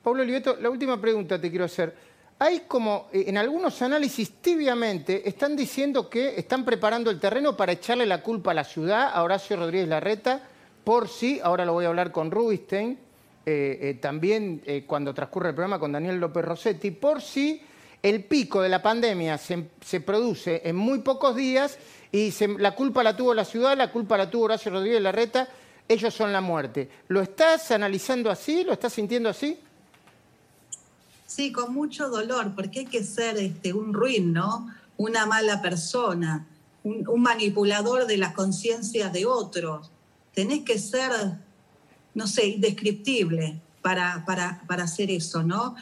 Pablo 0.02 0.22
Oliveto, 0.22 0.56
la 0.60 0.70
última 0.70 1.00
pregunta 1.00 1.40
te 1.40 1.50
quiero 1.50 1.66
hacer. 1.66 1.94
Hay 2.38 2.60
como, 2.68 3.08
eh, 3.12 3.24
en 3.26 3.36
algunos 3.36 3.82
análisis 3.82 4.40
tibiamente, 4.40 5.28
están 5.28 5.56
diciendo 5.56 6.08
que 6.08 6.38
están 6.38 6.64
preparando 6.64 7.10
el 7.10 7.18
terreno 7.18 7.56
para 7.56 7.72
echarle 7.72 8.06
la 8.06 8.22
culpa 8.22 8.52
a 8.52 8.54
la 8.54 8.64
ciudad, 8.64 9.10
a 9.12 9.22
Horacio 9.22 9.56
Rodríguez 9.56 9.88
Larreta, 9.88 10.42
por 10.84 11.08
si, 11.08 11.40
ahora 11.40 11.64
lo 11.64 11.74
voy 11.74 11.84
a 11.84 11.88
hablar 11.88 12.12
con 12.12 12.30
Rubinstein, 12.30 12.98
eh, 13.50 13.78
eh, 13.80 13.94
también 13.94 14.60
eh, 14.66 14.84
cuando 14.86 15.14
transcurre 15.14 15.48
el 15.48 15.54
programa 15.54 15.78
con 15.78 15.90
Daniel 15.90 16.20
López 16.20 16.44
Rossetti, 16.44 16.90
por 16.90 17.22
si 17.22 17.62
el 18.02 18.24
pico 18.24 18.60
de 18.60 18.68
la 18.68 18.82
pandemia 18.82 19.38
se, 19.38 20.00
produce 20.02 20.60
en 20.66 20.76
muy 20.76 20.98
pocos 20.98 21.34
días 21.34 21.78
y 22.12 22.30
la 22.58 22.74
culpa 22.74 23.02
la 23.02 23.16
tuvo 23.16 23.32
la 23.32 23.46
ciudad, 23.46 23.74
la 23.74 23.90
culpa 23.90 24.18
la 24.18 24.28
tuvo 24.28 24.44
Horacio 24.44 24.70
Rodríguez 24.70 25.00
Larreta, 25.00 25.48
ellos 25.88 26.12
son 26.12 26.30
la 26.30 26.42
muerte. 26.42 26.90
¿Lo 27.08 27.22
estás 27.22 27.70
analizando 27.70 28.30
así? 28.30 28.64
¿Lo 28.64 28.74
estás 28.74 28.92
sintiendo 28.92 29.30
así? 29.30 29.58
Sí, 31.24 31.50
con 31.50 31.72
mucho 31.72 32.10
dolor, 32.10 32.54
porque 32.54 32.80
hay 32.80 32.86
que 32.86 33.02
ser 33.02 33.38
este, 33.38 33.72
un 33.72 33.94
ruin, 33.94 34.34
¿no? 34.34 34.68
Una 34.98 35.24
mala 35.24 35.62
persona, 35.62 36.46
un, 36.84 37.08
un 37.08 37.22
manipulador 37.22 38.06
de 38.06 38.18
las 38.18 38.34
conciencias 38.34 39.10
de 39.10 39.24
otros. 39.24 39.90
Tenés 40.34 40.64
que 40.64 40.78
ser 40.78 41.38
no 42.18 42.26
sé, 42.26 42.48
indescriptible 42.48 43.60
para, 43.80 44.24
para, 44.26 44.64
para 44.66 44.82
hacer 44.82 45.08
eso, 45.08 45.44
¿no? 45.44 45.76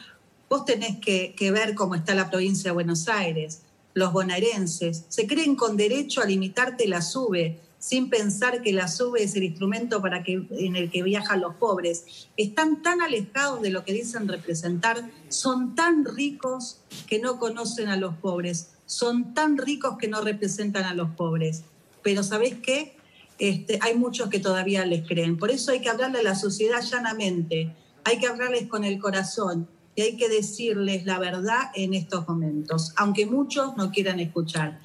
Vos 0.47 0.65
tenés 0.65 0.99
que, 0.99 1.33
ver 1.51 1.73
cómo 1.73 1.95
está 1.95 2.13
la 2.13 2.29
provincia 2.29 2.69
de 2.69 2.75
Buenos 2.75 3.09
Aires, 3.09 3.63
los 3.95 4.13
bonaerenses, 4.13 5.05
se 5.09 5.25
creen 5.25 5.55
con 5.55 5.75
derecho 5.75 6.21
a 6.21 6.25
limitarte 6.25 6.87
la 6.87 7.01
SUBE, 7.01 7.59
sin 7.79 8.11
pensar 8.11 8.61
que 8.61 8.71
la 8.71 8.87
SUBE 8.87 9.23
es 9.23 9.35
el 9.35 9.45
instrumento 9.45 9.99
para 9.99 10.21
que, 10.23 10.45
en 10.51 10.75
el 10.75 10.91
que 10.91 11.01
viajan 11.01 11.41
los 11.41 11.55
pobres. 11.55 12.27
Están 12.37 12.83
tan 12.83 13.01
alejados 13.01 13.63
de 13.63 13.71
lo 13.71 13.83
que 13.83 13.93
dicen 13.93 14.27
representar, 14.27 15.09
son 15.29 15.73
tan 15.73 16.05
ricos 16.05 16.81
que 17.07 17.17
no 17.17 17.39
conocen 17.39 17.87
a 17.89 17.97
los 17.97 18.15
pobres, 18.15 18.69
son 18.85 19.33
tan 19.33 19.57
ricos 19.57 19.97
que 19.97 20.07
no 20.07 20.21
representan 20.21 20.83
a 20.83 20.93
los 20.93 21.09
pobres. 21.09 21.63
Pero 22.03 22.21
¿sabés 22.21 22.53
qué? 22.61 22.96
Este, 23.39 23.79
hay 23.81 23.95
muchos 23.95 24.29
que 24.29 24.39
todavía 24.39 24.85
les 24.85 25.07
creen. 25.07 25.37
Por 25.37 25.51
eso 25.51 25.71
hay 25.71 25.81
que 25.81 25.89
hablarle 25.89 26.19
a 26.19 26.23
la 26.23 26.35
sociedad 26.35 26.81
llanamente, 26.81 27.75
hay 28.03 28.19
que 28.19 28.27
hablarles 28.27 28.67
con 28.67 28.83
el 28.83 28.99
corazón 28.99 29.67
y 29.95 30.01
hay 30.01 30.17
que 30.17 30.29
decirles 30.29 31.05
la 31.05 31.19
verdad 31.19 31.71
en 31.75 31.93
estos 31.93 32.27
momentos, 32.27 32.93
aunque 32.95 33.25
muchos 33.25 33.77
no 33.77 33.91
quieran 33.91 34.19
escuchar. 34.19 34.79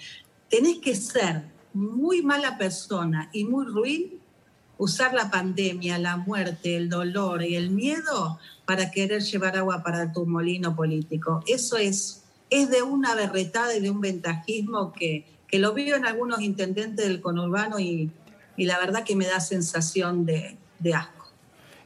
Tenés 0.48 0.78
que 0.78 0.94
ser 0.94 1.44
muy 1.72 2.22
mala 2.22 2.58
persona 2.58 3.30
y 3.32 3.44
muy 3.44 3.66
ruin, 3.66 4.20
usar 4.78 5.14
la 5.14 5.30
pandemia, 5.30 5.98
la 5.98 6.16
muerte, 6.16 6.76
el 6.76 6.88
dolor 6.88 7.42
y 7.42 7.56
el 7.56 7.70
miedo 7.70 8.38
para 8.66 8.90
querer 8.90 9.22
llevar 9.22 9.56
agua 9.56 9.82
para 9.82 10.12
tu 10.12 10.26
molino 10.26 10.74
político. 10.74 11.42
Eso 11.46 11.76
es, 11.76 12.24
es 12.50 12.70
de 12.70 12.82
una 12.82 13.14
berretada 13.14 13.74
y 13.76 13.80
de 13.80 13.90
un 13.90 14.00
ventajismo 14.00 14.92
que, 14.92 15.24
que 15.46 15.58
lo 15.58 15.72
veo 15.72 15.96
en 15.96 16.06
algunos 16.06 16.40
intendentes 16.40 17.06
del 17.06 17.20
conurbano 17.20 17.78
y, 17.78 18.10
y 18.56 18.64
la 18.66 18.78
verdad 18.78 19.04
que 19.04 19.16
me 19.16 19.26
da 19.26 19.40
sensación 19.40 20.26
de, 20.26 20.56
de 20.78 20.94
asco. 20.94 21.22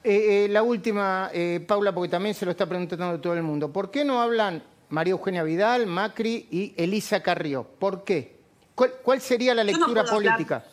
Eh, 0.09 0.45
eh, 0.45 0.49
la 0.49 0.63
última, 0.63 1.31
eh, 1.33 1.65
Paula, 1.67 1.93
porque 1.93 2.09
también 2.09 2.33
se 2.33 2.45
lo 2.45 2.53
está 2.53 2.65
preguntando 2.65 3.19
todo 3.21 3.35
el 3.35 3.43
mundo. 3.43 3.73
¿Por 3.73 3.91
qué 3.91 4.05
no 4.05 4.23
hablan 4.23 4.63
María 4.89 5.11
Eugenia 5.11 5.43
Vidal, 5.43 5.87
Macri 5.87 6.47
y 6.49 6.75
Elisa 6.77 7.25
Carrió? 7.25 7.65
¿Por 7.65 8.05
qué? 8.05 8.37
¿Cuál, 8.77 9.21
sería 9.21 9.53
la 9.53 9.65
lectura 9.65 10.05
política? 10.05 10.65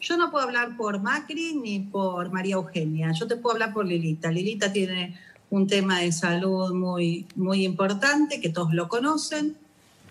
Yo 0.00 0.16
no 0.16 0.30
puedo 0.30 0.44
hablar 0.44 0.76
por 0.76 1.00
Macri 1.00 1.54
ni 1.54 1.80
por 1.80 2.30
María 2.30 2.54
Eugenia. 2.54 3.12
Yo 3.12 3.26
te 3.26 3.36
puedo 3.36 3.54
hablar 3.54 3.74
por 3.74 3.84
Lilita. 3.84 4.30
Lilita 4.30 4.72
tiene 4.72 5.18
un 5.50 5.66
tema 5.66 6.00
de 6.00 6.10
salud 6.10 6.72
muy, 6.72 7.26
muy 7.36 7.64
importante, 7.64 8.40
que 8.40 8.48
todos 8.48 8.72
lo 8.72 8.88
conocen. 8.88 9.56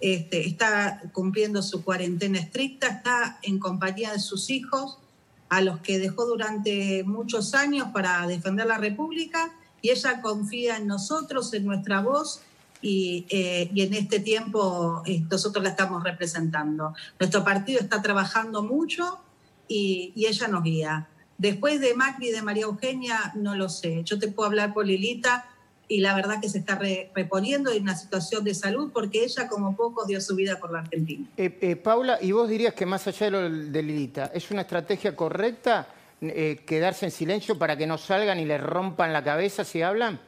Este, 0.04 0.46
está 0.46 1.02
cumpliendo 1.14 1.62
su 1.62 1.82
cuarentena 1.82 2.38
estricta, 2.38 2.88
está 2.88 3.40
en 3.42 3.58
compañía 3.58 4.12
de 4.12 4.20
sus 4.20 4.50
hijos, 4.50 4.98
a 5.48 5.62
los 5.62 5.80
que 5.80 5.98
dejó 5.98 6.26
durante 6.26 7.06
muchos 7.06 7.54
años 7.54 7.88
para 7.94 8.28
defender 8.28 8.66
la 8.66 8.78
República, 8.78 9.54
y 9.82 9.92
ella 9.92 10.22
confía 10.22 10.76
en 10.76 10.88
nosotros, 10.88 11.54
en 11.54 11.64
nuestra 11.64 12.02
voz, 12.02 12.42
y, 12.82 13.26
eh, 13.30 13.72
en 13.74 13.94
este 13.94 14.20
tiempo 14.20 15.04
eh, 15.06 15.24
nosotros 15.32 15.64
la 15.64 15.70
estamos 15.70 16.04
representando. 16.04 16.94
Nuestro 17.18 17.46
partido 17.46 17.80
está 17.80 18.02
trabajando 18.02 18.62
mucho 18.62 19.22
y, 19.70 20.12
y, 20.18 20.26
ella 20.26 20.50
nos 20.50 20.66
guía. 20.66 21.08
Después 21.38 21.80
de 21.80 21.94
Macri 21.94 22.28
y 22.28 22.32
de 22.32 22.42
María 22.42 22.64
Eugenia, 22.64 23.32
no 23.36 23.56
lo 23.56 23.70
sé. 23.70 24.04
Yo 24.04 24.20
te 24.20 24.28
puedo 24.28 24.50
hablar 24.50 24.74
por 24.74 24.86
Lilita, 24.86 25.46
y 25.94 26.00
la 26.00 26.16
verdad 26.16 26.42
que 26.42 26.50
se 26.50 26.58
está 26.58 26.80
reponiendo 27.14 27.72
en 27.72 27.84
una 27.84 27.96
situación 27.96 28.44
de 28.44 28.56
salud 28.56 28.90
porque 28.92 29.24
ella, 29.24 29.48
como 29.48 29.76
pocos, 29.76 30.08
dio 30.08 30.20
su 30.22 30.36
vida 30.36 30.58
por 30.60 30.72
la 30.72 30.80
Argentina. 30.80 31.28
Eh, 31.38 31.56
eh, 31.62 31.76
Paula, 31.76 32.18
¿y 32.20 32.32
vos 32.32 32.50
dirías 32.50 32.74
que 32.74 32.88
más 32.88 33.06
allá 33.06 33.28
de 33.28 33.32
lo 33.32 33.48
de 33.48 33.84
Lilita, 33.84 34.32
¿es 34.34 34.50
una 34.50 34.62
estrategia 34.62 35.16
correcta 35.16 35.88
eh, 36.20 36.64
quedarse 36.66 37.06
en 37.06 37.12
silencio 37.12 37.60
para 37.60 37.78
que 37.78 37.86
no 37.86 38.00
salgan 38.00 38.40
y 38.40 38.46
les 38.46 38.60
rompan 38.60 39.14
la 39.14 39.24
cabeza 39.24 39.64
si 39.64 39.84
hablan? 39.84 40.20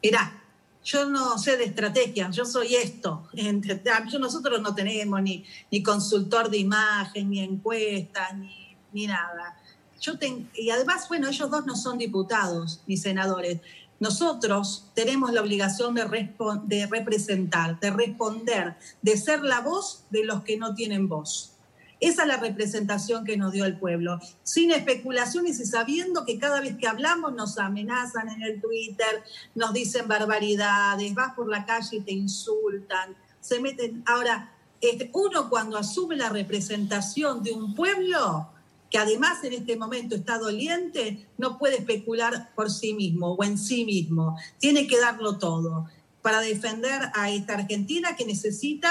Mirá, 0.00 0.40
yo 0.84 1.06
no 1.06 1.36
sé 1.38 1.56
de 1.56 1.64
estrategia, 1.64 2.30
yo 2.30 2.44
soy 2.44 2.76
esto. 2.76 3.28
Nosotros 4.20 4.62
no 4.62 4.76
tenemos 4.76 5.20
ni, 5.22 5.44
ni 5.72 5.82
consultor 5.82 6.50
de 6.50 6.58
imagen, 6.58 7.30
ni 7.30 7.40
encuesta, 7.40 8.32
ni, 8.32 8.76
ni 8.92 9.08
nada. 9.08 9.56
Yo 10.00 10.12
y 10.54 10.70
además, 10.70 11.08
bueno, 11.08 11.26
ellos 11.26 11.50
dos 11.50 11.66
no 11.66 11.74
son 11.74 11.98
diputados 11.98 12.80
ni 12.86 12.96
senadores. 12.96 13.58
Nosotros 13.98 14.90
tenemos 14.94 15.32
la 15.32 15.40
obligación 15.40 15.94
de, 15.94 16.86
representar, 16.86 17.80
de 17.80 17.90
responder, 17.90 18.76
de 19.02 19.16
ser 19.16 19.40
la 19.42 19.60
voz 19.60 20.04
de 20.10 20.24
los 20.24 20.42
que 20.42 20.56
no 20.58 20.74
tienen 20.74 21.08
voz. 21.08 21.52
Esa 21.98 22.22
es 22.22 22.28
la 22.28 22.36
representación 22.36 23.24
que 23.24 23.38
nos 23.38 23.52
dio 23.52 23.64
el 23.64 23.78
pueblo, 23.78 24.20
sin 24.42 24.70
especulaciones 24.70 25.58
y 25.60 25.64
sabiendo 25.64 26.26
que 26.26 26.38
cada 26.38 26.60
vez 26.60 26.76
que 26.76 26.86
hablamos 26.86 27.32
nos 27.32 27.56
amenazan 27.58 28.28
en 28.28 28.42
el 28.42 28.60
Twitter, 28.60 29.24
nos 29.54 29.72
dicen 29.72 30.06
barbaridades, 30.06 31.14
vas 31.14 31.32
por 31.34 31.48
la 31.48 31.64
calle 31.64 31.96
y 31.96 32.00
te 32.00 32.12
insultan, 32.12 33.16
se 33.40 33.60
meten. 33.60 34.02
Ahora, 34.04 34.52
este, 34.82 35.10
uno 35.14 35.48
cuando 35.48 35.78
asume 35.78 36.16
la 36.16 36.28
representación 36.28 37.42
de 37.42 37.52
un 37.52 37.74
pueblo, 37.74 38.50
que 38.96 39.02
además 39.02 39.44
en 39.44 39.52
este 39.52 39.76
momento 39.76 40.14
está 40.14 40.38
doliente, 40.38 41.28
no 41.36 41.58
puede 41.58 41.76
especular 41.76 42.54
por 42.54 42.70
sí 42.70 42.94
mismo 42.94 43.34
o 43.34 43.44
en 43.44 43.58
sí 43.58 43.84
mismo. 43.84 44.38
Tiene 44.58 44.86
que 44.86 44.98
darlo 44.98 45.36
todo 45.36 45.86
para 46.22 46.40
defender 46.40 47.02
a 47.12 47.30
esta 47.30 47.56
Argentina 47.56 48.16
que 48.16 48.24
necesita 48.24 48.90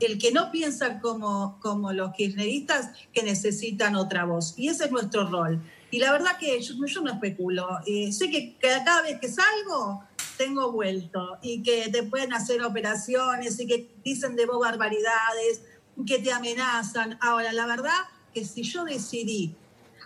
el 0.00 0.18
que 0.18 0.32
no 0.32 0.50
piensa 0.50 0.98
como, 0.98 1.60
como 1.60 1.92
los 1.92 2.12
kirchneristas, 2.14 2.90
que 3.12 3.22
necesitan 3.22 3.94
otra 3.94 4.24
voz. 4.24 4.54
Y 4.56 4.70
ese 4.70 4.86
es 4.86 4.90
nuestro 4.90 5.30
rol. 5.30 5.62
Y 5.92 6.00
la 6.00 6.10
verdad 6.10 6.36
que 6.36 6.60
yo, 6.60 6.74
no 7.02 7.12
especulo. 7.12 7.78
Eh, 7.86 8.10
sé 8.10 8.30
que 8.30 8.56
cada 8.58 9.02
vez 9.02 9.20
que 9.20 9.28
salgo 9.28 10.02
tengo 10.36 10.72
vuelto 10.72 11.38
y 11.42 11.62
que 11.62 11.90
te 11.90 12.02
pueden 12.02 12.32
hacer 12.32 12.60
operaciones 12.64 13.60
y 13.60 13.68
que 13.68 13.88
dicen 14.02 14.34
de 14.34 14.46
vos 14.46 14.58
barbaridades, 14.58 15.62
que 16.04 16.18
te 16.18 16.32
amenazan. 16.32 17.18
Ahora, 17.20 17.52
la 17.52 17.66
verdad 17.66 17.92
que 18.34 18.44
si 18.44 18.62
yo 18.62 18.84
decidí 18.84 19.54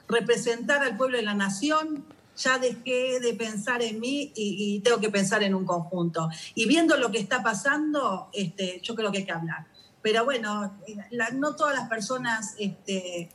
representar 0.09 0.83
al 0.83 0.97
pueblo 0.97 1.17
de 1.17 1.25
la 1.25 1.35
nación, 1.35 2.05
ya 2.39 2.59
dejé 2.59 3.21
de 3.21 3.35
pensar 3.35 3.83
en 3.83 4.01
mí 4.01 4.33
y, 4.35 4.81
tengo 4.81 5.01
que 5.01 5.11
pensar 5.11 5.43
en 5.43 5.55
un 5.55 5.65
conjunto. 5.65 6.29
Y 6.55 6.67
viendo 6.67 6.97
lo 6.97 7.11
que 7.11 7.19
está 7.19 7.43
pasando, 7.43 8.29
este, 8.33 8.81
yo 8.83 8.95
creo 8.95 9.11
que 9.11 9.19
hay 9.19 9.25
que 9.25 9.33
hablar. 9.33 9.67
Pero 10.03 10.25
bueno, 10.25 10.79
no 11.35 11.57
todas 11.57 11.75
las 11.75 11.89
personas 11.89 12.55
este, 12.59 13.31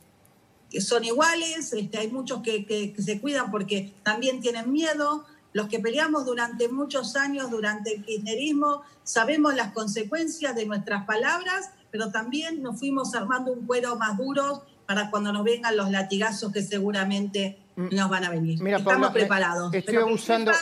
son 0.80 1.04
iguales, 1.04 1.72
este, 1.72 1.98
hay 1.98 2.10
muchos 2.10 2.40
que, 2.42 2.64
que, 2.64 2.94
se 3.00 3.20
cuidan 3.20 3.50
porque 3.50 3.92
también 4.02 4.40
tienen 4.40 4.72
miedo. 4.72 5.26
Los 5.52 5.68
que 5.68 5.78
peleamos 5.78 6.24
durante 6.24 6.68
muchos 6.68 7.14
años, 7.14 7.50
durante 7.50 7.94
el 7.94 8.04
kirchnerismo, 8.04 8.82
sabemos 9.04 9.54
las 9.54 9.72
consecuencias 9.72 10.56
de 10.56 10.66
nuestras 10.66 11.04
palabras, 11.04 11.70
pero 11.92 12.10
también 12.10 12.62
nos 12.62 12.78
fuimos 12.78 13.14
armando 13.14 13.52
un 13.52 13.66
cuero 13.66 13.96
más 13.96 14.16
duro 14.16 14.64
para 14.86 15.10
cuando 15.10 15.32
nos 15.32 15.44
vengan 15.44 15.76
los 15.76 15.90
latigazos 15.90 16.52
que 16.52 16.62
seguramente 16.62 17.58
mm. 17.76 17.88
nos 17.94 18.08
van 18.08 18.24
a 18.24 18.30
venir. 18.30 18.66
Estamos 18.66 19.10
preparados. 19.12 19.72
Estoy 19.74 19.96
abusando, 19.96 20.52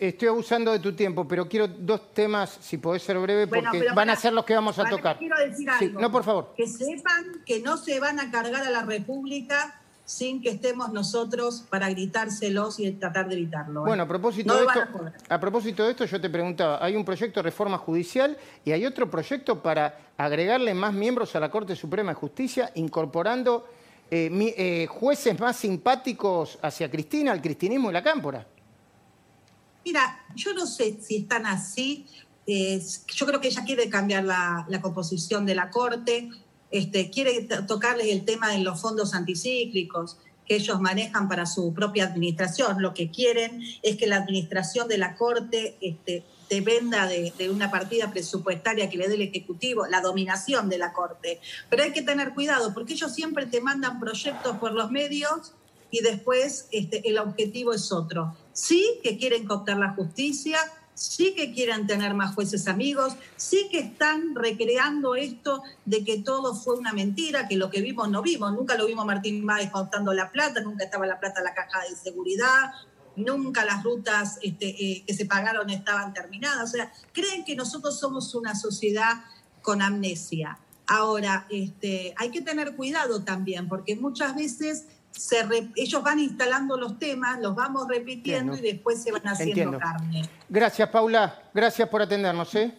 estoy 0.00 0.28
abusando 0.28 0.72
de 0.72 0.78
tu 0.78 0.92
tiempo, 0.94 1.26
pero 1.26 1.48
quiero 1.48 1.68
dos 1.68 2.12
temas, 2.12 2.58
si 2.60 2.78
podés 2.78 3.02
ser 3.02 3.18
breve, 3.18 3.46
porque 3.46 3.86
van 3.94 4.10
a 4.10 4.16
ser 4.16 4.32
los 4.32 4.44
que 4.44 4.54
vamos 4.54 4.78
a 4.78 4.84
tocar. 4.84 5.18
Quiero 5.18 5.36
decir 5.38 5.68
algo. 5.68 6.00
no, 6.00 6.10
por 6.10 6.24
favor. 6.24 6.54
Que 6.56 6.66
sepan 6.66 7.42
que 7.46 7.60
no 7.60 7.76
se 7.76 8.00
van 8.00 8.20
a 8.20 8.30
cargar 8.30 8.62
a 8.62 8.70
la 8.70 8.82
República 8.82 9.79
sin 10.10 10.42
que 10.42 10.50
estemos 10.50 10.92
nosotros 10.92 11.64
para 11.70 11.88
gritárselos 11.88 12.80
y 12.80 12.90
tratar 12.90 13.28
de 13.28 13.36
evitarlo. 13.36 13.82
¿eh? 13.82 13.86
Bueno, 13.86 14.02
a 14.02 14.08
propósito, 14.08 14.56
de 14.56 14.64
esto, 14.64 14.80
a, 15.28 15.38
propósito 15.38 15.84
de 15.84 15.92
esto, 15.92 16.04
yo 16.04 16.20
te 16.20 16.28
preguntaba, 16.28 16.84
hay 16.84 16.96
un 16.96 17.04
proyecto 17.04 17.38
de 17.38 17.44
reforma 17.44 17.78
judicial 17.78 18.36
y 18.64 18.72
hay 18.72 18.84
otro 18.84 19.08
proyecto 19.08 19.62
para 19.62 20.10
agregarle 20.16 20.74
más 20.74 20.92
miembros 20.92 21.36
a 21.36 21.40
la 21.40 21.48
Corte 21.48 21.76
Suprema 21.76 22.10
de 22.10 22.16
Justicia, 22.16 22.72
incorporando 22.74 23.68
eh, 24.10 24.28
eh, 24.56 24.88
jueces 24.88 25.38
más 25.38 25.56
simpáticos 25.56 26.58
hacia 26.60 26.90
Cristina, 26.90 27.30
al 27.30 27.40
cristinismo 27.40 27.90
y 27.90 27.92
la 27.92 28.02
cámpora. 28.02 28.44
Mira, 29.84 30.24
yo 30.34 30.52
no 30.54 30.66
sé 30.66 30.98
si 31.00 31.18
están 31.18 31.46
así. 31.46 32.04
yo 32.46 33.26
creo 33.26 33.40
que 33.40 33.46
ella 33.46 33.62
quiere 33.64 33.88
cambiar 33.88 34.24
la, 34.24 34.66
la 34.68 34.80
composición 34.80 35.46
de 35.46 35.54
la 35.54 35.70
Corte 35.70 36.30
este, 36.70 37.10
quiere 37.10 37.48
tocarles 37.66 38.08
el 38.08 38.24
tema 38.24 38.50
de 38.50 38.58
los 38.58 38.80
fondos 38.80 39.14
anticíclicos 39.14 40.18
que 40.46 40.56
ellos 40.56 40.80
manejan 40.80 41.28
para 41.28 41.46
su 41.46 41.72
propia 41.72 42.04
administración. 42.04 42.82
Lo 42.82 42.92
que 42.92 43.10
quieren 43.10 43.62
es 43.82 43.96
que 43.96 44.06
la 44.06 44.16
administración 44.16 44.88
de 44.88 44.98
la 44.98 45.14
Corte 45.14 45.76
este, 45.80 46.24
dependa 46.48 47.06
de, 47.06 47.32
de, 47.38 47.50
una 47.50 47.70
partida 47.70 48.10
presupuestaria 48.10 48.90
que 48.90 48.96
le 48.96 49.08
dé 49.08 49.14
el 49.14 49.22
Ejecutivo, 49.22 49.86
la 49.86 50.00
dominación 50.00 50.68
de 50.68 50.78
la 50.78 50.92
Corte. 50.92 51.40
Pero 51.68 51.84
hay 51.84 51.92
que 51.92 52.02
tener 52.02 52.34
cuidado 52.34 52.74
porque 52.74 52.94
ellos 52.94 53.14
siempre 53.14 53.46
te 53.46 53.60
mandan 53.60 54.00
proyectos 54.00 54.56
por 54.56 54.72
los 54.72 54.90
medios 54.90 55.52
y 55.90 56.02
después 56.02 56.68
este, 56.72 57.08
el 57.08 57.18
objetivo 57.18 57.72
es 57.72 57.92
otro. 57.92 58.34
Sí 58.52 58.98
que 59.02 59.18
quieren 59.18 59.44
cooptar 59.46 59.76
la 59.76 59.94
justicia, 59.94 60.58
sí 61.00 61.32
que 61.34 61.50
quieren 61.50 61.86
tener 61.86 62.12
más 62.12 62.34
jueces 62.34 62.68
amigos, 62.68 63.14
sí 63.36 63.68
que 63.70 63.78
están 63.78 64.34
recreando 64.34 65.14
esto 65.14 65.62
de 65.86 66.04
que 66.04 66.18
todo 66.18 66.54
fue 66.54 66.76
una 66.76 66.92
mentira, 66.92 67.48
que 67.48 67.56
lo 67.56 67.70
que 67.70 67.80
vimos 67.80 68.10
no 68.10 68.20
vimos, 68.20 68.52
nunca 68.52 68.76
lo 68.76 68.84
vimos 68.84 69.06
Martín 69.06 69.42
Máez 69.42 69.70
contando 69.70 70.12
la 70.12 70.30
plata, 70.30 70.60
nunca 70.60 70.84
estaba 70.84 71.06
la 71.06 71.18
plata 71.18 71.40
en 71.40 71.44
la 71.44 71.54
caja 71.54 71.80
de 71.88 71.96
seguridad, 71.96 72.72
nunca 73.16 73.64
las 73.64 73.82
rutas 73.82 74.38
este, 74.42 74.68
eh, 74.68 75.02
que 75.06 75.14
se 75.14 75.24
pagaron 75.24 75.70
estaban 75.70 76.12
terminadas, 76.12 76.68
o 76.68 76.72
sea, 76.72 76.92
creen 77.14 77.46
que 77.46 77.56
nosotros 77.56 77.98
somos 77.98 78.34
una 78.34 78.54
sociedad 78.54 79.24
con 79.62 79.80
amnesia. 79.80 80.58
Ahora, 80.86 81.46
este, 81.48 82.12
hay 82.18 82.30
que 82.30 82.42
tener 82.42 82.76
cuidado 82.76 83.22
también, 83.22 83.68
porque 83.68 83.96
muchas 83.96 84.36
veces 84.36 84.84
ellos 85.76 86.02
van 86.02 86.18
instalando 86.18 86.76
los 86.76 86.98
temas, 86.98 87.40
los 87.40 87.54
vamos 87.54 87.86
repitiendo 87.88 88.56
y 88.56 88.60
después 88.60 89.02
se 89.02 89.12
van 89.12 89.26
haciendo 89.26 89.78
carne. 89.78 90.22
Gracias, 90.48 90.88
Paula. 90.88 91.42
Gracias 91.52 91.88
por 91.88 92.02
atendernos. 92.02 92.54
¿eh? 92.54 92.72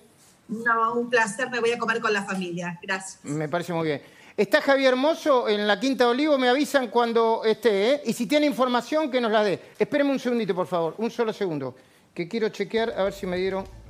No, 0.48 0.94
un 0.96 1.10
placer. 1.10 1.50
Me 1.50 1.60
voy 1.60 1.72
a 1.72 1.78
comer 1.78 2.00
con 2.00 2.14
la 2.14 2.24
familia. 2.24 2.80
Gracias. 2.82 3.24
Me 3.24 3.48
parece 3.48 3.74
muy 3.74 3.88
bien. 3.88 4.02
Está 4.38 4.62
Javier 4.62 4.96
Mozo 4.96 5.50
en 5.50 5.68
la 5.68 5.80
Quinta 5.80 6.06
de 6.06 6.12
Olivo, 6.12 6.38
me 6.38 6.48
avisan 6.48 6.88
cuando 6.88 7.44
esté, 7.44 7.92
¿eh? 7.92 8.02
Y 8.06 8.14
si 8.14 8.26
tiene 8.28 8.46
información, 8.46 9.12
que 9.12 9.20
nos 9.20 9.32
la 9.32 9.44
dé. 9.44 9.60
Espérenme 9.78 10.14
un 10.14 10.20
segundito, 10.20 10.56
por 10.56 10.68
favor, 10.68 10.96
un 10.98 11.12
solo 11.12 11.34
segundo, 11.34 11.76
que 12.14 12.30
quiero 12.30 12.48
chequear 12.48 12.92
a 12.98 13.04
ver 13.04 13.14
si 13.14 13.28
me 13.28 13.38
dieron... 13.38 13.81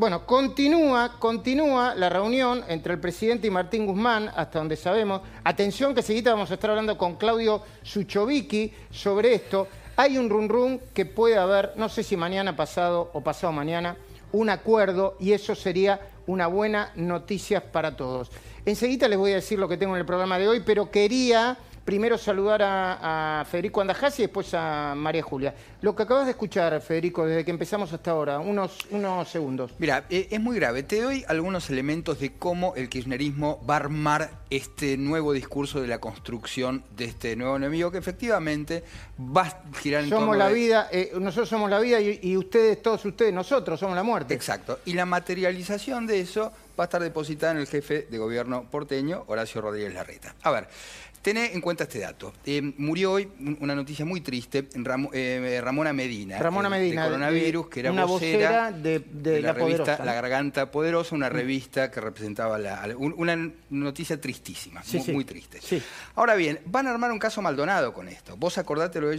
Bueno, 0.00 0.24
continúa, 0.24 1.16
continúa 1.18 1.94
la 1.94 2.08
reunión 2.08 2.64
entre 2.68 2.94
el 2.94 3.00
presidente 3.00 3.48
y 3.48 3.50
Martín 3.50 3.84
Guzmán, 3.84 4.30
hasta 4.34 4.58
donde 4.58 4.74
sabemos. 4.74 5.20
Atención 5.44 5.94
que 5.94 6.00
seguida 6.00 6.30
vamos 6.30 6.50
a 6.50 6.54
estar 6.54 6.70
hablando 6.70 6.96
con 6.96 7.16
Claudio 7.16 7.62
Suchovicki 7.82 8.72
sobre 8.90 9.34
esto. 9.34 9.68
Hay 9.96 10.16
un 10.16 10.30
run 10.30 10.48
run 10.48 10.80
que 10.94 11.04
puede 11.04 11.36
haber, 11.36 11.74
no 11.76 11.90
sé 11.90 12.02
si 12.02 12.16
mañana 12.16 12.56
pasado 12.56 13.10
o 13.12 13.20
pasado 13.20 13.52
mañana, 13.52 13.94
un 14.32 14.48
acuerdo 14.48 15.18
y 15.20 15.32
eso 15.32 15.54
sería 15.54 16.00
una 16.26 16.46
buena 16.46 16.92
noticia 16.94 17.70
para 17.70 17.94
todos. 17.94 18.30
Enseguida 18.64 19.06
les 19.06 19.18
voy 19.18 19.32
a 19.32 19.34
decir 19.34 19.58
lo 19.58 19.68
que 19.68 19.76
tengo 19.76 19.96
en 19.96 20.00
el 20.00 20.06
programa 20.06 20.38
de 20.38 20.48
hoy, 20.48 20.62
pero 20.64 20.90
quería 20.90 21.58
primero 21.90 22.16
saludar 22.16 22.62
a, 22.62 23.44
Federico 23.50 23.80
Andajás 23.80 24.16
y 24.20 24.22
después 24.22 24.54
a 24.54 24.94
María 24.96 25.24
Julia. 25.24 25.52
Lo 25.80 25.96
que 25.96 26.04
acabas 26.04 26.26
de 26.26 26.30
escuchar, 26.30 26.80
Federico, 26.80 27.26
desde 27.26 27.44
que 27.44 27.50
empezamos 27.50 27.92
hasta 27.92 28.12
ahora, 28.12 28.38
unos, 28.38 28.78
unos 28.90 29.28
segundos. 29.28 29.72
Mira, 29.80 30.04
eh, 30.08 30.28
es 30.30 30.40
muy 30.40 30.54
grave. 30.54 30.84
Te 30.84 31.00
doy 31.00 31.24
algunos 31.26 31.68
elementos 31.68 32.20
de 32.20 32.34
cómo 32.34 32.74
el 32.76 32.88
kirchnerismo 32.88 33.60
va 33.68 33.74
a 33.74 33.78
armar 33.78 34.30
este 34.50 34.96
nuevo 34.98 35.32
discurso 35.32 35.80
de 35.80 35.88
la 35.88 35.98
construcción 35.98 36.84
de 36.96 37.06
este 37.06 37.34
nuevo 37.34 37.56
enemigo 37.56 37.90
que 37.90 37.98
efectivamente 37.98 38.84
va 39.18 39.42
a 39.42 39.62
girar 39.80 40.04
en 40.04 40.10
somos 40.10 40.36
la 40.36 40.48
vida, 40.48 40.88
eh, 40.92 41.10
nosotros 41.18 41.48
somos 41.48 41.68
la 41.68 41.80
vida 41.80 42.00
y, 42.00 42.20
y 42.22 42.36
ustedes, 42.36 42.80
todos 42.82 43.04
ustedes, 43.04 43.34
nosotros 43.34 43.80
somos 43.80 43.96
la 43.96 44.04
muerte. 44.04 44.32
Exacto. 44.32 44.78
Y 44.84 44.92
la 44.92 45.06
materialización 45.06 46.06
de 46.06 46.20
eso 46.20 46.52
va 46.78 46.84
a 46.84 46.86
estar 46.86 47.02
depositada 47.02 47.52
en 47.52 47.58
el 47.58 47.66
jefe 47.66 48.06
de 48.10 48.18
gobierno 48.18 48.64
porteño, 48.70 49.24
Horacio 49.26 49.60
Rodríguez 49.60 49.92
Larreta. 49.92 50.34
A 50.42 50.50
ver, 50.50 50.68
Tené 51.22 51.52
en 51.52 51.60
cuenta 51.60 51.84
este 51.84 51.98
dato. 51.98 52.32
Eh, 52.46 52.62
murió 52.78 53.12
hoy 53.12 53.28
una 53.60 53.74
noticia 53.74 54.06
muy 54.06 54.22
triste, 54.22 54.68
eh, 55.12 55.60
Ramona 55.62 55.92
Medina. 55.92 56.38
Ramona 56.38 56.70
Medina. 56.70 57.02
De 57.02 57.08
coronavirus, 57.08 57.68
que 57.68 57.80
era 57.80 57.92
una 57.92 58.06
vocera, 58.06 58.72
de, 58.72 59.02
la, 59.42 59.52
revista 59.52 60.02
La 60.02 60.14
Garganta 60.14 60.70
Poderosa, 60.70 61.14
una 61.14 61.28
revista 61.28 61.90
que 61.90 62.00
representaba 62.00 62.58
una 62.96 63.50
noticia 63.68 64.18
tristísima, 64.18 64.82
muy, 65.12 65.26
triste. 65.26 65.60
Ahora 66.14 66.36
bien, 66.36 66.60
van 66.64 66.86
a 66.86 66.90
armar 66.90 67.12
un 67.12 67.18
caso 67.18 67.42
Maldonado 67.42 67.92
con 67.92 68.08
esto. 68.08 68.38
Vos 68.38 68.56
acordate 68.56 68.98
lo, 68.98 69.08
lo 69.08 69.14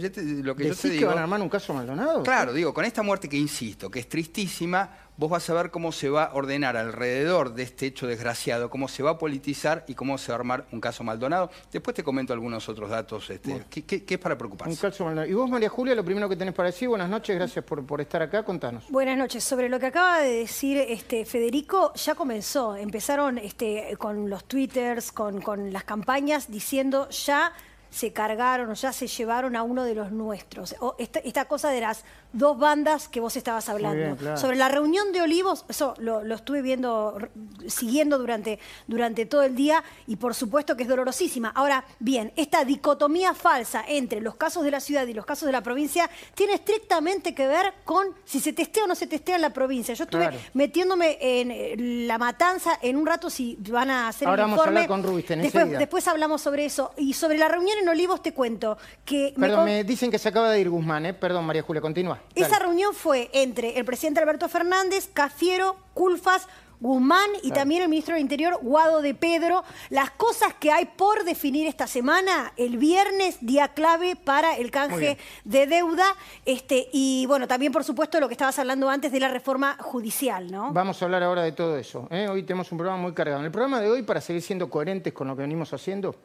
que 0.56 0.68
yo 0.68 0.74
te 0.74 0.90
digo. 0.90 0.98
que 0.98 1.04
van 1.04 1.18
a 1.18 1.22
armar 1.22 1.40
un 1.40 1.48
caso 1.48 1.72
Maldonado? 1.72 2.24
Claro, 2.24 2.52
digo, 2.52 2.74
con 2.74 2.84
esta 2.84 3.04
muerte 3.04 3.28
que 3.28 3.36
insisto, 3.36 3.88
que 3.88 4.00
es 4.00 4.08
tristísima, 4.08 4.90
vos 5.16 5.30
vas 5.30 5.48
a 5.50 5.54
ver 5.54 5.70
cómo 5.70 5.92
se 5.92 6.08
va 6.08 6.24
a 6.24 6.34
ordenar 6.34 6.76
alrededor 6.76 7.54
de 7.54 7.62
este 7.62 7.86
hecho 7.86 8.06
desgraciado, 8.06 8.70
cómo 8.70 8.88
se 8.88 9.02
va 9.02 9.10
a 9.10 9.18
politizar 9.18 9.84
y 9.86 9.94
cómo 9.94 10.18
se 10.18 10.32
va 10.32 10.36
a 10.36 10.38
armar 10.38 10.66
un 10.72 10.80
caso 10.80 11.04
Maldonado. 11.04 11.50
Después 11.70 11.94
te 11.94 12.02
comento 12.02 12.32
algunos 12.32 12.68
otros 12.68 12.90
datos 12.90 13.28
este, 13.30 13.64
¿qué, 13.70 14.04
es 14.08 14.18
para 14.18 14.36
preocuparse. 14.36 14.70
Un 14.70 14.76
caso 14.76 15.04
Maldonado. 15.04 15.30
Y 15.30 15.34
vos, 15.34 15.48
María 15.48 15.68
Julia, 15.68 15.94
lo 15.94 16.04
primero 16.04 16.28
que 16.28 16.36
tenés 16.36 16.54
para 16.54 16.66
decir, 16.66 16.88
buenas 16.88 17.08
noches, 17.08 17.36
gracias 17.36 17.64
por, 17.64 17.84
por 17.84 18.00
estar 18.00 18.22
acá, 18.22 18.44
contanos. 18.44 18.84
Buenas 18.88 19.16
noches. 19.18 19.44
Sobre 19.44 19.68
lo 19.68 19.78
que 19.78 19.86
acaba 19.86 20.20
de 20.20 20.30
decir 20.30 20.78
este, 20.78 21.24
Federico, 21.24 21.92
ya 21.94 22.14
comenzó. 22.14 22.76
Empezaron 22.76 23.38
este, 23.38 23.96
con 23.98 24.30
los 24.30 24.44
twitters, 24.44 25.12
con, 25.12 25.40
con 25.40 25.72
las 25.72 25.84
campañas, 25.84 26.50
diciendo 26.50 27.08
ya 27.10 27.52
se 27.92 28.12
cargaron 28.12 28.70
o 28.70 28.74
ya 28.74 28.92
se 28.92 29.06
llevaron 29.06 29.54
a 29.54 29.62
uno 29.62 29.84
de 29.84 29.94
los 29.94 30.10
nuestros. 30.10 30.74
O 30.80 30.96
esta, 30.98 31.44
cosa 31.44 31.68
de 31.68 31.82
las 31.82 32.04
dos 32.32 32.58
bandas 32.58 33.08
que 33.08 33.20
vos 33.20 33.36
estabas 33.36 33.68
hablando. 33.68 34.36
Sobre 34.36 34.56
la 34.56 34.68
reunión 34.68 35.12
de 35.12 35.22
Olivos, 35.22 35.64
eso 35.68 35.94
lo, 35.98 36.22
estuve 36.34 36.62
viendo, 36.62 37.18
siguiendo 37.66 38.18
durante, 38.18 38.58
durante 38.86 39.26
todo 39.26 39.42
el 39.42 39.54
día 39.54 39.82
y 40.06 40.16
por 40.16 40.34
supuesto 40.34 40.76
que 40.76 40.84
es 40.84 40.88
dolorosísima. 40.88 41.50
Ahora, 41.54 41.84
bien, 41.98 42.32
esta 42.36 42.64
dicotomía 42.64 43.34
falsa 43.34 43.84
entre 43.86 44.20
los 44.20 44.36
casos 44.36 44.64
de 44.64 44.70
la 44.70 44.80
ciudad 44.80 45.06
y 45.06 45.14
los 45.14 45.26
casos 45.26 45.46
de 45.46 45.52
la 45.52 45.62
provincia 45.62 46.08
tiene 46.34 46.54
estrictamente 46.54 47.34
que 47.34 47.46
ver 47.46 47.74
con 47.84 48.08
si 48.24 48.40
se 48.40 48.52
testea 48.52 48.84
o 48.84 48.86
no 48.86 48.94
se 48.94 49.06
testea 49.06 49.36
en 49.36 49.42
la 49.42 49.50
provincia. 49.50 49.94
Yo 49.94 50.04
estuve 50.04 50.30
metiéndome 50.54 51.18
en 51.20 51.50
eh, 51.50 51.74
la 52.06 52.18
matanza 52.18 52.78
en 52.82 52.96
un 52.96 53.06
rato 53.06 53.30
si 53.30 53.56
van 53.68 53.90
a 53.90 54.08
hacer 54.08 54.28
Ahora 54.28 54.44
el 54.44 54.50
informe. 54.50 54.66
Vamos 54.66 54.80
a 54.80 54.84
hablar 54.84 54.88
con 54.88 55.10
Rubisten 55.10 55.42
después, 55.42 55.70
después 55.70 56.08
hablamos 56.08 56.40
sobre 56.40 56.64
eso. 56.64 56.92
Y 56.96 57.12
sobre 57.12 57.38
la 57.38 57.48
reunión 57.48 57.78
en 57.78 57.88
Olivos 57.88 58.22
te 58.22 58.32
cuento 58.32 58.78
que... 59.04 59.34
Perdón, 59.38 59.64
me, 59.64 59.84
dicen 59.84 60.10
que 60.10 60.18
se 60.18 60.28
acaba 60.28 60.50
de 60.50 60.60
ir 60.60 60.70
Guzmán, 60.70 61.06
¿eh? 61.06 61.14
Perdón, 61.14 61.44
María 61.44 61.62
Julia, 61.62 61.80
continúa. 61.80 62.21
Esa 62.34 62.58
reunión 62.58 62.94
fue 62.94 63.30
entre 63.32 63.78
el 63.78 63.84
presidente 63.84 64.20
Alberto 64.20 64.48
Fernández, 64.48 65.08
Cafiero, 65.12 65.76
Culfas, 65.94 66.48
Guzmán 66.82 67.30
y 67.44 67.52
también 67.52 67.82
el 67.82 67.88
ministro 67.88 68.14
del 68.14 68.22
Interior, 68.22 68.58
Guado 68.60 69.02
de 69.02 69.14
Pedro. 69.14 69.62
Las 69.88 70.10
cosas 70.10 70.52
que 70.54 70.72
hay 70.72 70.86
por 70.86 71.22
definir 71.24 71.68
esta 71.68 71.86
semana, 71.86 72.52
el 72.56 72.76
viernes, 72.76 73.38
día 73.40 73.68
clave 73.68 74.16
para 74.16 74.56
el 74.56 74.72
canje 74.72 75.16
de 75.44 75.66
deuda. 75.68 76.04
Este, 76.44 76.88
y 76.92 77.24
bueno, 77.26 77.46
también 77.46 77.70
por 77.70 77.84
supuesto 77.84 78.18
lo 78.18 78.26
que 78.26 78.34
estabas 78.34 78.58
hablando 78.58 78.90
antes 78.90 79.12
de 79.12 79.20
la 79.20 79.28
reforma 79.28 79.76
judicial, 79.78 80.50
¿no? 80.50 80.72
Vamos 80.72 81.00
a 81.00 81.04
hablar 81.04 81.22
ahora 81.22 81.42
de 81.42 81.52
todo 81.52 81.78
eso. 81.78 82.08
¿eh? 82.10 82.26
Hoy 82.28 82.42
tenemos 82.42 82.72
un 82.72 82.78
programa 82.78 83.00
muy 83.00 83.12
cargado. 83.12 83.38
En 83.38 83.46
el 83.46 83.52
programa 83.52 83.80
de 83.80 83.88
hoy, 83.88 84.02
para 84.02 84.20
seguir 84.20 84.42
siendo 84.42 84.68
coherentes 84.68 85.12
con 85.12 85.28
lo 85.28 85.36
que 85.36 85.42
venimos 85.42 85.72
haciendo, 85.72 86.16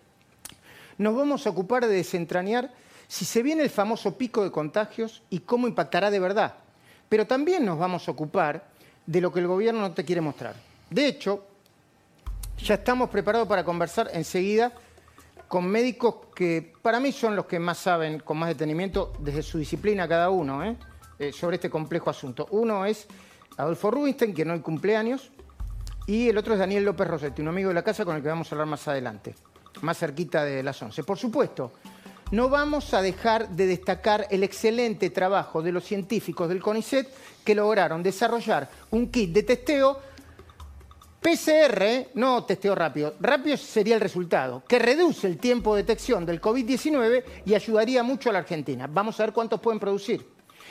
nos 0.98 1.16
vamos 1.16 1.46
a 1.46 1.52
ocupar 1.52 1.86
de 1.86 1.94
desentrañar 1.94 2.72
si 3.08 3.26
se 3.26 3.42
viene 3.42 3.64
el 3.64 3.70
famoso 3.70 4.18
pico 4.18 4.44
de 4.44 4.52
contagios 4.52 5.24
y 5.30 5.40
cómo 5.40 5.68
impactará 5.68 6.12
de 6.12 6.20
verdad. 6.20 6.56
Pero 7.10 7.26
también 7.26 7.66
nos 7.66 7.80
vamos 7.80 8.08
a 8.08 8.12
ocupar 8.12 8.68
de 9.06 9.22
lo 9.22 9.32
que 9.32 9.40
el 9.40 9.48
gobierno 9.48 9.82
no 9.82 9.94
te 9.94 10.04
quiere 10.04 10.22
mostrar. 10.22 10.56
De 10.90 11.08
hecho, 11.08 11.46
ya 12.58 12.76
estamos 12.76 13.10
preparados 13.10 13.48
para 13.48 13.64
conversar 13.64 14.10
enseguida 14.14 14.74
con 15.48 15.66
médicos 15.66 16.16
que 16.36 16.74
para 16.82 17.00
mí 17.00 17.12
son 17.14 17.36
los 17.36 17.46
que 17.46 17.60
más 17.60 17.78
saben 17.78 18.20
con 18.20 18.38
más 18.38 18.50
detenimiento 18.50 19.14
desde 19.20 19.44
su 19.44 19.58
disciplina 19.58 20.08
cada 20.08 20.30
uno 20.30 20.64
¿eh? 20.66 20.76
Eh, 21.20 21.32
sobre 21.32 21.56
este 21.56 21.70
complejo 21.70 22.10
asunto. 22.10 22.48
Uno 22.52 22.86
es 22.86 23.08
Adolfo 23.56 23.90
Rubinstein, 23.90 24.34
que 24.34 24.44
no 24.44 24.54
hay 24.54 24.60
cumpleaños, 24.60 25.32
y 26.06 26.28
el 26.28 26.38
otro 26.38 26.54
es 26.54 26.60
Daniel 26.60 26.84
López 26.84 27.08
Rosetti, 27.08 27.42
un 27.42 27.48
amigo 27.48 27.70
de 27.70 27.76
la 27.76 27.84
casa 27.84 28.04
con 28.04 28.16
el 28.16 28.22
que 28.22 28.28
vamos 28.28 28.52
a 28.52 28.56
hablar 28.56 28.68
más 28.68 28.88
adelante 28.88 29.34
más 29.82 29.98
cerquita 29.98 30.44
de 30.44 30.64
las 30.64 30.82
11. 30.82 31.04
Por 31.04 31.18
supuesto, 31.18 31.74
no 32.32 32.50
vamos 32.50 32.94
a 32.94 33.02
dejar 33.02 33.50
de 33.50 33.68
destacar 33.68 34.28
el 34.30 34.44
excelente 34.44 35.10
trabajo 35.10 35.62
de 35.62 35.72
los 35.72 35.84
científicos 35.84 36.50
del 36.50 36.62
CONICET 36.62 37.08
que 37.44 37.56
lograron 37.56 38.04
desarrollar 38.04 38.70
un 38.92 39.10
kit 39.10 39.32
de 39.32 39.44
testeo 39.44 40.00
PCR, 41.22 42.12
no 42.14 42.44
testeo 42.44 42.76
rápido, 42.76 43.16
rápido 43.20 43.58
sería 43.58 43.96
el 43.96 44.02
resultado, 44.02 44.64
que 44.68 44.80
reduce 44.80 45.28
el 45.28 45.38
tiempo 45.38 45.76
de 45.76 45.84
detección 45.84 46.26
del 46.26 46.40
COVID-19 46.40 47.24
y 47.46 47.54
ayudaría 47.54 48.04
mucho 48.04 48.30
a 48.30 48.34
la 48.34 48.40
Argentina. 48.40 48.88
Vamos 48.90 49.20
a 49.20 49.24
ver 49.24 49.34
cuántos 49.34 49.60
pueden 49.60 49.80
producir. 49.80 50.26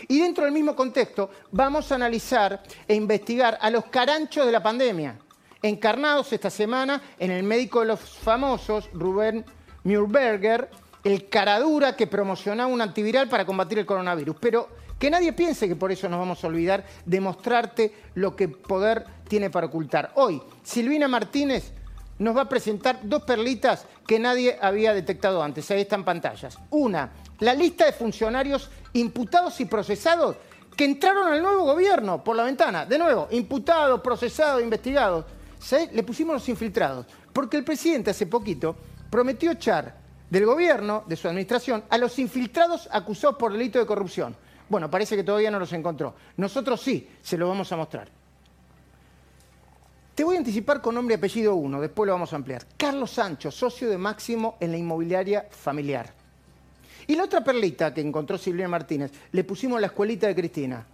Y 0.09 0.21
dentro 0.21 0.45
del 0.45 0.53
mismo 0.53 0.77
contexto, 0.77 1.31
vamos 1.51 1.91
a 1.91 1.97
analizar 1.97 2.63
e 2.87 2.95
investigar 2.95 3.59
a 3.61 3.71
los 3.71 3.87
caranchos 3.87 4.47
de 4.47 4.53
la 4.53 4.63
pandemia 4.63 5.19
encarnados 5.63 6.33
esta 6.33 6.51
semana 6.51 7.03
en 7.19 7.31
el 7.31 7.43
médico 7.43 7.81
de 7.81 7.87
los 7.87 8.01
famosos, 8.01 8.89
Rubén 8.93 9.45
Mühlberger, 9.85 10.71
el 11.07 11.29
caradura 11.29 11.95
que 11.95 12.09
promocionaba 12.09 12.69
un 12.69 12.81
antiviral 12.81 13.29
para 13.29 13.47
combatir 13.47 13.79
el 13.79 13.87
coronavirus. 13.87 14.37
Pero 14.41 14.69
que 14.99 15.09
nadie 15.09 15.33
piense 15.33 15.69
que 15.69 15.77
por 15.77 15.93
eso 15.93 16.09
nos 16.09 16.19
vamos 16.19 16.43
a 16.43 16.49
olvidar 16.49 16.85
de 17.05 17.21
mostrarte 17.21 17.95
lo 18.17 18.35
que 18.35 18.49
poder 18.49 19.05
tiene 19.29 19.49
para 19.49 19.69
ocultar. 19.69 20.11
Hoy, 20.17 20.43
Silvina 20.65 21.07
Martínez 21.07 21.71
nos 22.19 22.37
va 22.37 22.41
a 22.43 22.49
presentar 22.49 22.99
dos 23.05 23.23
perlitas 23.23 23.87
que 24.05 24.19
nadie 24.19 24.59
había 24.61 24.93
detectado 24.95 25.41
antes. 25.45 25.71
Ahí 25.71 25.83
están 25.83 26.05
pantallas. 26.05 26.59
Una, 26.71 27.13
la 27.39 27.55
lista 27.55 27.87
de 27.87 27.93
funcionarios 27.93 28.69
imputados 28.95 29.61
y 29.61 29.67
procesados 29.67 30.35
que 30.77 30.87
entraron 30.87 31.29
al 31.29 31.41
nuevo 31.41 31.67
gobierno 31.67 32.25
por 32.25 32.35
la 32.35 32.43
ventana. 32.43 32.85
De 32.85 32.99
nuevo, 32.99 33.29
imputados, 33.31 34.01
procesados, 34.01 34.61
investigados. 34.61 35.25
Le 35.93 36.03
pusimos 36.03 36.35
los 36.35 36.49
infiltrados, 36.49 37.07
porque 37.33 37.57
el 37.57 37.63
presidente 37.63 38.11
hace 38.11 38.27
poquito 38.27 38.75
prometió 39.09 39.53
echar 39.53 40.06
del 40.31 40.47
gobierno, 40.47 41.05
de 41.07 41.17
su 41.17 41.29
administración, 41.29 41.85
a 41.89 41.99
los 41.99 42.19
infiltrados 42.19 42.89
acusados 42.91 43.37
por 43.37 43.53
delito 43.53 43.79
de 43.79 43.87
corrupción. 43.87 44.37
Bueno, 44.69 44.91
parece 44.91 45.17
que 45.17 45.23
todavía 45.23 45.51
no 45.51 45.59
los 45.59 45.73
encontró. 45.73 46.15
Nosotros 46.37 46.81
sí, 46.81 47.09
se 47.23 47.39
lo 47.39 47.49
vamos 47.49 47.71
a 47.71 47.77
mostrar. 47.77 48.09
Te 50.15 50.25
voy 50.25 50.37
a 50.37 50.39
anticipar 50.39 50.81
con 50.81 50.95
nombre 50.95 51.15
y 51.15 51.19
apellido 51.19 51.55
uno, 51.55 51.81
después 51.81 52.07
lo 52.07 52.15
vamos 52.15 52.33
a 52.33 52.37
ampliar. 52.37 52.67
Carlos 52.77 53.11
Sancho, 53.11 53.51
socio 53.51 53.89
de 53.89 53.99
Máximo 53.99 54.57
en 54.61 54.73
la 54.73 54.79
inmobiliaria 54.79 55.47
familiar. 55.51 56.13
Y 57.07 57.15
la 57.15 57.25
otra 57.25 57.45
perlita 57.45 57.95
que 57.95 58.01
encontró 58.01 58.39
Silvia 58.39 58.67
Martínez, 58.67 59.13
le 59.31 59.45
pusimos 59.45 59.81
la 59.81 59.89
escuelita 59.89 60.27
de 60.27 60.35
Cristina. 60.35 60.85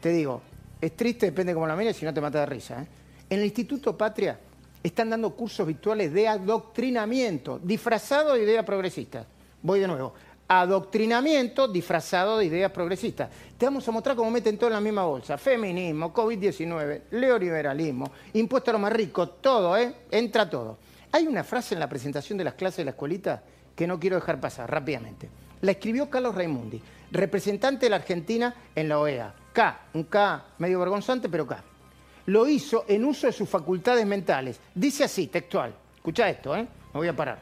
Te 0.00 0.08
digo, 0.08 0.42
es 0.80 0.96
triste, 0.96 1.26
depende 1.26 1.54
cómo 1.54 1.66
la 1.66 1.76
mires, 1.76 1.96
si 1.96 2.04
no 2.04 2.12
te 2.12 2.20
mata 2.20 2.40
de 2.40 2.46
risa. 2.46 2.82
¿eh? 2.82 2.86
En 3.28 3.40
el 3.40 3.44
Instituto 3.44 3.96
Patria 3.96 4.38
están 4.86 5.10
dando 5.10 5.30
cursos 5.34 5.66
virtuales 5.66 6.12
de 6.12 6.28
adoctrinamiento, 6.28 7.58
disfrazado 7.62 8.34
de 8.34 8.42
idea 8.42 8.64
progresista. 8.64 9.26
Voy 9.62 9.80
de 9.80 9.88
nuevo. 9.88 10.14
adoctrinamiento 10.48 11.66
disfrazado 11.66 12.38
de 12.38 12.44
ideas 12.44 12.70
progresistas. 12.70 13.28
Te 13.58 13.66
vamos 13.66 13.86
a 13.88 13.90
mostrar 13.90 14.14
cómo 14.14 14.30
meten 14.30 14.56
todo 14.56 14.68
en 14.68 14.74
la 14.74 14.80
misma 14.80 15.04
bolsa. 15.04 15.36
Feminismo, 15.36 16.14
COVID-19, 16.14 17.02
neoliberalismo, 17.10 18.10
impuesto 18.34 18.70
a 18.70 18.72
los 18.72 18.82
más 18.82 18.92
ricos, 18.92 19.40
todo, 19.40 19.76
¿eh? 19.76 19.92
Entra 20.10 20.48
todo. 20.48 20.78
Hay 21.10 21.26
una 21.26 21.42
frase 21.42 21.74
en 21.74 21.80
la 21.80 21.88
presentación 21.88 22.38
de 22.38 22.44
las 22.44 22.54
clases 22.54 22.78
de 22.78 22.84
la 22.84 22.90
escuelita 22.92 23.42
que 23.74 23.86
no 23.86 23.98
quiero 23.98 24.16
dejar 24.16 24.40
pasar 24.40 24.70
rápidamente. 24.70 25.28
La 25.62 25.72
escribió 25.72 26.08
Carlos 26.08 26.34
Raimundi, 26.34 26.80
representante 27.10 27.86
de 27.86 27.90
la 27.90 27.96
Argentina 27.96 28.54
en 28.74 28.88
la 28.88 29.00
OEA. 29.00 29.34
K, 29.52 29.80
un 29.94 30.04
K 30.04 30.44
medio 30.58 30.78
vergonzante, 30.78 31.28
pero 31.28 31.46
K. 31.46 31.64
Lo 32.26 32.48
hizo 32.48 32.84
en 32.88 33.04
uso 33.04 33.26
de 33.26 33.32
sus 33.32 33.48
facultades 33.48 34.04
mentales. 34.06 34.60
Dice 34.74 35.04
así, 35.04 35.28
textual. 35.28 35.74
Escucha 35.94 36.28
esto, 36.28 36.56
¿eh? 36.56 36.66
Me 36.92 36.98
voy 37.00 37.08
a 37.08 37.16
parar. 37.16 37.38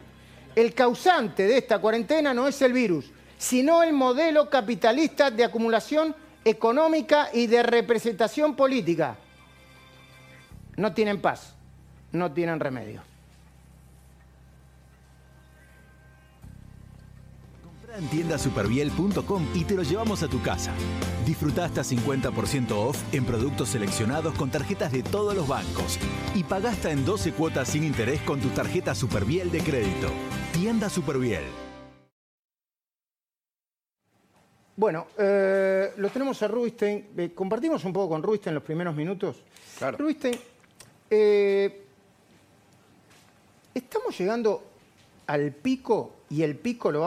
El 0.54 0.74
causante 0.74 1.46
de 1.46 1.58
esta 1.58 1.80
cuarentena 1.80 2.32
no 2.32 2.46
es 2.46 2.60
el 2.62 2.72
virus, 2.72 3.10
sino 3.38 3.82
el 3.82 3.92
modelo 3.92 4.48
capitalista 4.48 5.30
de 5.30 5.44
acumulación 5.44 6.14
económica 6.44 7.30
y 7.32 7.46
de 7.46 7.62
representación 7.62 8.54
política. 8.54 9.16
No 10.76 10.92
tienen 10.92 11.20
paz, 11.20 11.54
no 12.12 12.32
tienen 12.32 12.60
remedio. 12.60 13.02
En 17.94 18.08
tiendasuperviel.com 18.08 19.46
y 19.54 19.64
te 19.64 19.74
lo 19.74 19.82
llevamos 19.82 20.22
a 20.22 20.28
tu 20.28 20.42
casa. 20.42 20.72
Disfruta 21.24 21.64
hasta 21.64 21.82
50% 21.82 22.72
off 22.72 23.00
en 23.14 23.24
productos 23.24 23.70
seleccionados 23.70 24.34
con 24.34 24.50
tarjetas 24.50 24.92
de 24.92 25.02
todos 25.02 25.34
los 25.34 25.46
bancos 25.46 25.98
y 26.34 26.44
paga 26.44 26.70
hasta 26.70 26.90
en 26.90 27.04
12 27.04 27.32
cuotas 27.32 27.68
sin 27.68 27.84
interés 27.84 28.20
con 28.22 28.40
tu 28.40 28.48
tarjeta 28.48 28.94
Superviel 28.94 29.50
de 29.50 29.60
crédito. 29.60 30.08
Tienda 30.52 30.88
Superviel. 30.88 31.44
Bueno, 34.76 35.06
eh, 35.16 35.92
lo 35.96 36.08
tenemos 36.08 36.42
a 36.42 36.48
Rubinstein. 36.48 37.06
Eh, 37.16 37.30
compartimos 37.32 37.84
un 37.84 37.92
poco 37.92 38.08
con 38.08 38.22
Rubinstein 38.22 38.50
en 38.50 38.54
los 38.56 38.64
primeros 38.64 38.96
minutos. 38.96 39.36
Claro. 39.78 39.96
Rubinstein, 39.98 40.36
eh, 41.10 41.84
estamos 43.72 44.18
llegando 44.18 44.64
al 45.28 45.52
pico 45.52 46.16
y 46.28 46.42
el 46.42 46.56
pico 46.56 46.90
lo 46.90 47.00
va 47.02 47.06